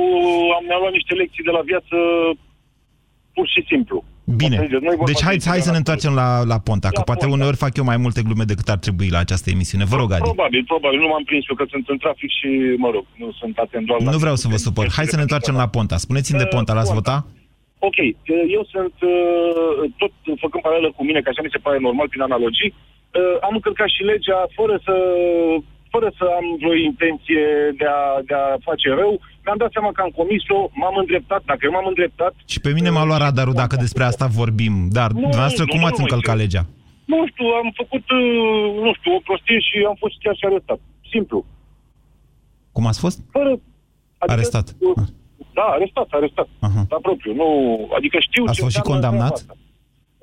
[0.57, 1.97] am mi-am luat niște lecții de la viață
[3.35, 4.05] pur și simplu.
[4.25, 4.69] Bine.
[5.05, 7.37] Deci hai, hai să ne întoarcem la, la Ponta, că poate Ponta.
[7.37, 9.85] uneori fac eu mai multe glume decât ar trebui la această emisiune.
[9.85, 10.23] Vă rog, Adi.
[10.23, 10.99] Probabil, probabil.
[11.01, 12.49] Nu m-am prins eu că sunt în trafic și,
[12.85, 14.87] mă rog, nu sunt atent doar Nu vreau să vă supăr.
[14.97, 15.97] Hai să ne întoarcem la Ponta.
[15.97, 17.27] Spuneți-mi de Ponta, l-ați vota?
[17.89, 17.99] Ok,
[18.57, 20.13] eu sunt, uh, tot
[20.43, 23.89] făcând paralelă cu mine, că așa mi se pare normal prin analogii, uh, am încălcat
[23.97, 24.95] și legea fără să
[25.95, 27.45] fără să am vreo intenție
[27.81, 29.13] de a, de a face rău,
[29.45, 32.33] mi-am dat seama că am comis-o, m-am îndreptat, dacă eu m-am îndreptat...
[32.53, 35.89] Și pe mine m-a luat radarul dacă despre asta vorbim, dar nu, dumneavoastră cum nu,
[35.89, 36.65] ați nu, încălcat legea?
[37.13, 40.81] Nu știu, am făcut, uh, nu știu, o prostie și am fost chiar și arestat.
[41.13, 41.39] Simplu.
[42.77, 43.19] Cum ați fost?
[43.37, 43.53] Fără,
[44.19, 44.67] adică, arestat.
[44.79, 45.07] Uh,
[45.59, 46.49] da, arestat, arestat.
[46.67, 46.85] Uh-huh.
[46.93, 47.33] Da, propriu.
[47.43, 47.49] Nu,
[47.97, 49.37] adică știu Ați fost și condamnat?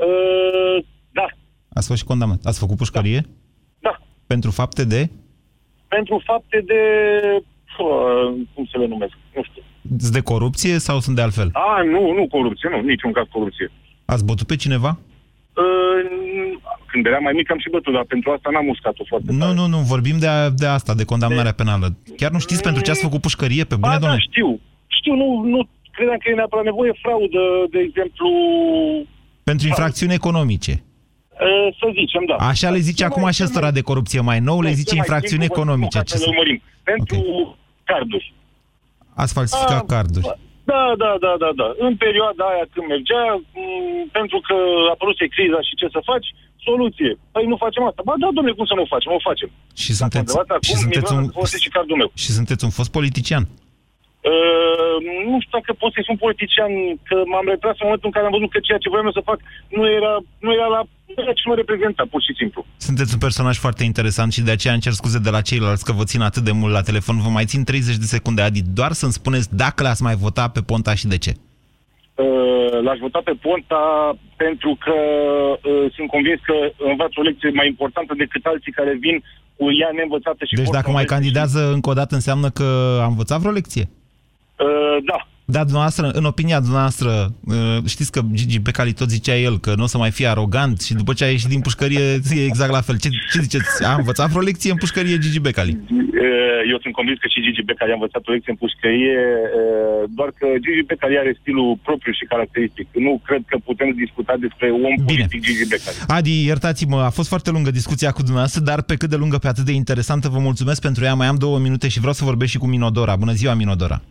[0.05, 0.77] Uh,
[1.19, 1.27] da.
[1.77, 2.41] Ați fost și condamnat.
[2.49, 3.21] Ați făcut pușcărie?
[3.85, 3.89] Da.
[3.89, 3.93] da.
[4.27, 5.01] Pentru fapte de?
[5.95, 6.81] Pentru fapte de...
[8.53, 9.15] cum să le numesc?
[9.35, 9.61] Nu știu.
[10.15, 11.49] De corupție sau sunt de altfel?
[11.53, 13.71] A, nu, nu corupție, nu, niciun caz corupție.
[14.05, 14.91] Ați bătut pe cineva?
[15.61, 15.99] Uh,
[16.91, 19.53] când era mai mic am și bătut, dar pentru asta n-am uscat-o foarte Nu, tare.
[19.53, 21.59] nu, nu, vorbim de, a, de asta, de condamnarea de...
[21.61, 21.87] penală.
[22.17, 24.21] Chiar nu știți pentru ce ați făcut pușcărie pe bune, ba, domnule?
[24.23, 24.49] Da, știu.
[24.97, 25.59] Știu, nu, nu
[25.95, 27.41] credeam că e neapărat nevoie fraudă,
[27.73, 28.27] de exemplu...
[29.43, 30.83] Pentru infracțiuni economice.
[31.79, 32.35] Să zicem, da.
[32.35, 35.99] Așa le zice acum și ăstora de corupție mai nou, le zice infracțiuni economice.
[36.01, 36.29] Ce să
[36.83, 37.55] Pentru okay.
[37.83, 38.33] carduri.
[39.15, 40.27] Ați falsificat da, carduri.
[40.71, 41.67] Da, da, da, da, da.
[41.87, 43.23] În perioada aia când mergea,
[44.17, 44.55] pentru că
[44.87, 46.27] a apărut criza și ce să faci,
[46.67, 47.11] soluție.
[47.33, 48.01] Păi nu facem asta.
[48.09, 49.11] Ba da, domnule, cum să nu facem?
[49.17, 49.49] O facem.
[49.83, 51.23] Și sunteți, acum, și sunteți un,
[51.63, 52.09] și cardul meu.
[52.23, 53.43] Și sunteți un fost politician.
[54.31, 54.95] Uh,
[55.31, 56.71] nu știu dacă pot să-i sunt politician,
[57.09, 59.39] că m-am retras în momentul în care am văzut că ceea ce vreau să fac
[59.77, 60.13] nu era,
[60.45, 60.81] nu era la
[61.15, 62.65] ce mă reprezenta, pur și simplu.
[62.77, 66.03] Sunteți un personaj foarte interesant și de aceea încerc scuze de la ceilalți că vă
[66.03, 67.21] țin atât de mult la telefon.
[67.21, 70.61] Vă mai țin 30 de secunde, Adi, doar să-mi spuneți dacă l-ați mai votat pe
[70.61, 71.33] Ponta și de ce.
[72.15, 73.83] Uh, l-aș vota pe Ponta
[74.35, 74.95] pentru că
[75.69, 79.23] uh, sunt convins că învață o lecție mai importantă decât alții care vin
[79.55, 83.39] cu ea neînvățată și Deci dacă mai candidează încă o dată înseamnă că a învățat
[83.39, 83.89] vreo lecție?
[84.57, 85.27] Uh, da.
[85.55, 87.11] Dar dumneavoastră, în opinia dumneavoastră,
[87.45, 90.81] uh, știți că Gigi Becali tot zicea el că nu o să mai fie arogant
[90.81, 92.05] și după ce a ieșit din pușcărie
[92.39, 92.97] e exact la fel.
[93.03, 93.83] Ce, ce ziceți?
[93.91, 95.73] A învățat vreo lecție în pușcărie Gigi Becali?
[95.89, 99.19] Uh, Eu sunt convins că și Gigi Becali a învățat o lecție în pușcărie,
[99.59, 102.87] uh, doar că Gigi Becali are stilul propriu și caracteristic.
[103.07, 105.97] Nu cred că putem discuta despre om politic Gigi Becali.
[106.17, 109.47] Adi, iertați-mă, a fost foarte lungă discuția cu dumneavoastră, dar pe cât de lungă, pe
[109.53, 111.13] atât de interesantă, vă mulțumesc pentru ea.
[111.19, 113.15] Mai am două minute și vreau să vorbesc și cu Minodora.
[113.15, 114.01] Bună ziua, Minodora!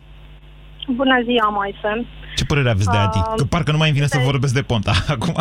[0.87, 1.91] Bună ziua, Moise.
[2.35, 3.17] Ce părere aveți de Adi?
[3.17, 5.35] Uh, Că parcă nu mai îmi vine să de- vorbesc de Ponta acum.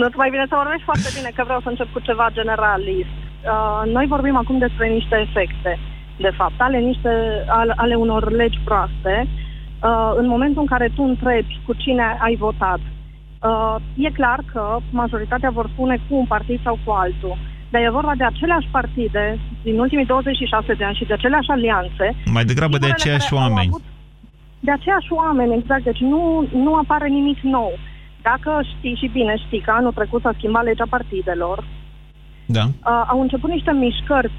[0.00, 3.14] Nu-ți mai vine să vorbești foarte bine, că vreau să încep cu ceva generalist.
[3.18, 5.72] Uh, noi vorbim acum despre niște efecte,
[6.24, 7.12] de fapt, ale, niște,
[7.60, 9.14] ale, ale unor legi proaste.
[9.28, 12.80] Uh, în momentul în care tu întrebi cu cine ai votat,
[13.48, 13.76] uh,
[14.06, 17.36] e clar că majoritatea vor spune cu un partid sau cu altul.
[17.70, 22.06] Dar e vorba de aceleași partide din ultimii 26 de ani și de aceleași alianțe.
[22.36, 23.68] Mai degrabă de Singurele aceiași care au oameni.
[23.68, 23.82] avut-
[24.66, 25.84] De aceiași oameni, exact.
[25.90, 26.22] Deci nu,
[26.64, 27.72] nu apare nimic nou.
[28.28, 31.58] Dacă știi și bine știi că anul trecut s-a schimbat legea partidelor,
[32.46, 32.64] Da.
[32.64, 34.30] uh, au început niște mișcări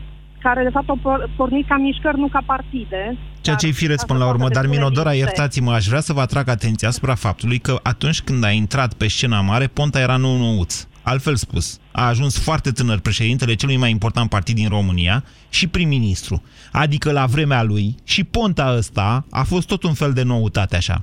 [0.46, 3.18] care de fapt au por- pornit ca mișcări, nu ca partide.
[3.42, 6.88] Ceea ce-i fireț până la urmă, dar Minodora, iertați-mă, aș vrea să vă atrag atenția
[6.88, 10.88] asupra faptului că atunci când a intrat pe scena mare, Ponta era nou nouț.
[11.14, 16.44] Altfel spus, a ajuns foarte tânăr președintele celui mai important partid din România și prim-ministru.
[16.72, 20.98] Adică la vremea lui și Ponta ăsta a fost tot un fel de noutate așa.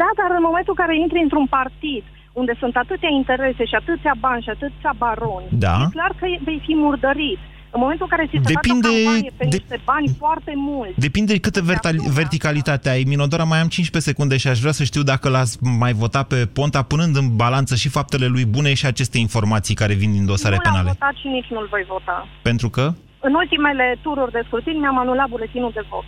[0.00, 4.14] Da, dar în momentul în care intri într-un partid unde sunt atâtea interese și atâția
[4.26, 5.76] bani și atâția baroni, Da.
[5.86, 7.40] e clar că e- vei fi murdărit.
[7.72, 10.52] În momentul în care ți se Depinde face o campanie pe de- niște bani foarte
[10.56, 13.02] mulți, Depinde de câtă vertali- verticalitate ai.
[13.12, 16.36] Minodora, mai am 15 secunde și aș vrea să știu dacă l-ați mai votat pe
[16.56, 20.54] Ponta, punând în balanță și faptele lui bune și aceste informații care vin din dosare
[20.56, 20.88] nu l-am penale.
[20.98, 22.28] votat și nici nu-l voi vota.
[22.42, 22.84] Pentru că?
[23.20, 26.04] În ultimele tururi de scrutin mi-am anulat buletinul de vot.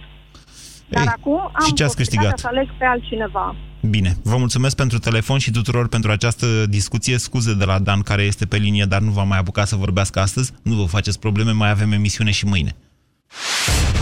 [0.89, 2.39] Dar Ei, acum am și ce ați posibilitatea câștigat?
[2.39, 3.47] să aleg pe altcineva.
[3.91, 7.19] Bine, vă mulțumesc pentru telefon și tuturor pentru această discuție.
[7.19, 10.21] Scuze de la Dan care este pe linie, dar nu va mai apuca să vorbească
[10.21, 10.53] astăzi.
[10.63, 12.77] Nu vă faceți probleme, mai avem emisiune și mâine.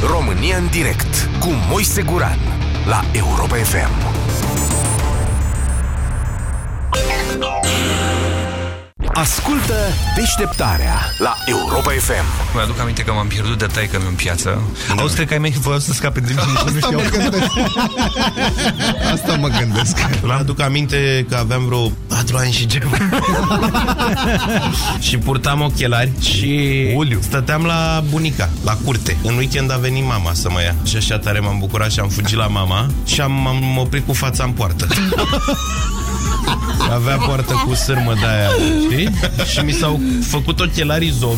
[0.03, 2.39] România în direct cu Moise Guran
[2.87, 4.20] la Europa FM.
[9.21, 9.75] Ascultă
[10.17, 12.55] deșteptarea la Europa FM.
[12.55, 14.63] Mi-aduc aminte că m-am pierdut de taică în piață.
[14.89, 15.03] Da.
[15.03, 17.01] Auzi, cred că ai mei voiau să scape de mine și nu Asta știau.
[17.01, 17.51] mă gândesc.
[19.13, 19.97] Asta mă gândesc.
[20.23, 22.97] Mi-aduc aminte că aveam vreo 4 ani și ceva.
[24.99, 27.19] și purtam ochelari și Uliu.
[27.23, 29.17] stăteam la bunica, la curte.
[29.23, 30.75] În weekend a venit mama să mă ia.
[30.85, 34.13] Și așa tare m-am bucurat și am fugit la mama și am, am oprit cu
[34.13, 34.87] fața în poartă.
[36.91, 38.49] Avea poartă cu sârmă de aia,
[38.91, 39.11] știi?
[39.53, 41.37] Și mi s-au făcut ochelarii zob.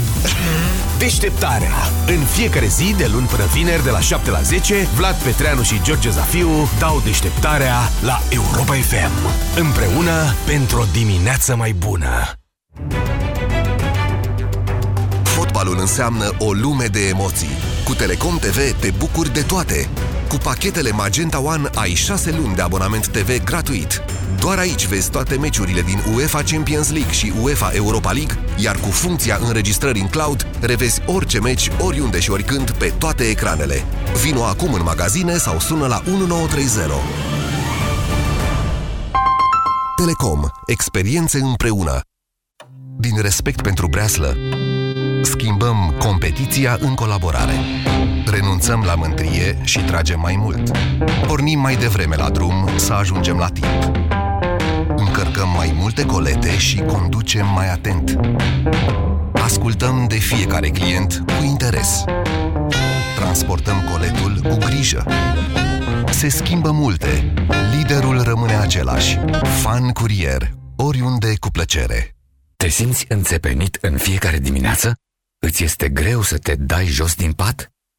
[0.99, 1.73] Deșteptarea.
[2.07, 5.81] În fiecare zi, de luni până vineri, de la 7 la 10, Vlad Petreanu și
[5.83, 9.13] George Zafiu dau deșteptarea la Europa FM.
[9.61, 12.33] Împreună pentru o dimineață mai bună.
[15.23, 17.51] Fotbalul înseamnă o lume de emoții.
[17.85, 19.89] Cu Telecom TV te bucuri de toate.
[20.33, 24.03] Cu pachetele Magenta One ai 6 luni de abonament TV gratuit.
[24.39, 28.91] Doar aici vezi toate meciurile din UEFA Champions League și UEFA Europa League, iar cu
[28.91, 33.85] funcția înregistrări în cloud, revezi orice meci, oriunde și oricând, pe toate ecranele.
[34.23, 36.83] Vino acum în magazine sau sună la 1930.
[39.97, 40.41] Telecom.
[40.67, 42.01] Experiențe împreună.
[42.99, 44.37] Din respect pentru breaslă,
[45.23, 47.55] schimbăm competiția în colaborare.
[48.33, 50.71] Renunțăm la mândrie și tragem mai mult.
[51.27, 53.97] Pornim mai devreme la drum să ajungem la timp.
[54.97, 58.19] Încărcăm mai multe colete și conducem mai atent.
[59.33, 62.05] Ascultăm de fiecare client cu interes.
[63.17, 65.05] Transportăm coletul cu grijă.
[66.11, 67.33] Se schimbă multe.
[67.77, 69.19] Liderul rămâne același.
[69.63, 70.51] Fan Curier.
[70.77, 72.17] Oriunde cu plăcere.
[72.57, 74.95] Te simți înțepenit în fiecare dimineață?
[75.39, 77.72] Îți este greu să te dai jos din pat?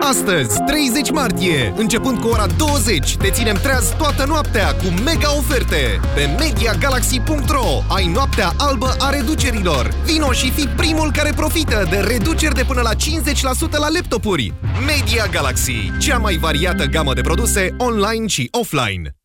[0.00, 6.00] Astăzi, 30 martie, începând cu ora 20, te ținem treaz toată noaptea cu mega oferte.
[6.14, 9.94] Pe MediaGalaxy.ro ai noaptea albă a reducerilor.
[10.04, 12.96] Vino și fi primul care profită de reduceri de până la 50%
[13.70, 14.54] la laptopuri.
[14.86, 19.19] Media Galaxy, cea mai variată gamă de produse online și offline.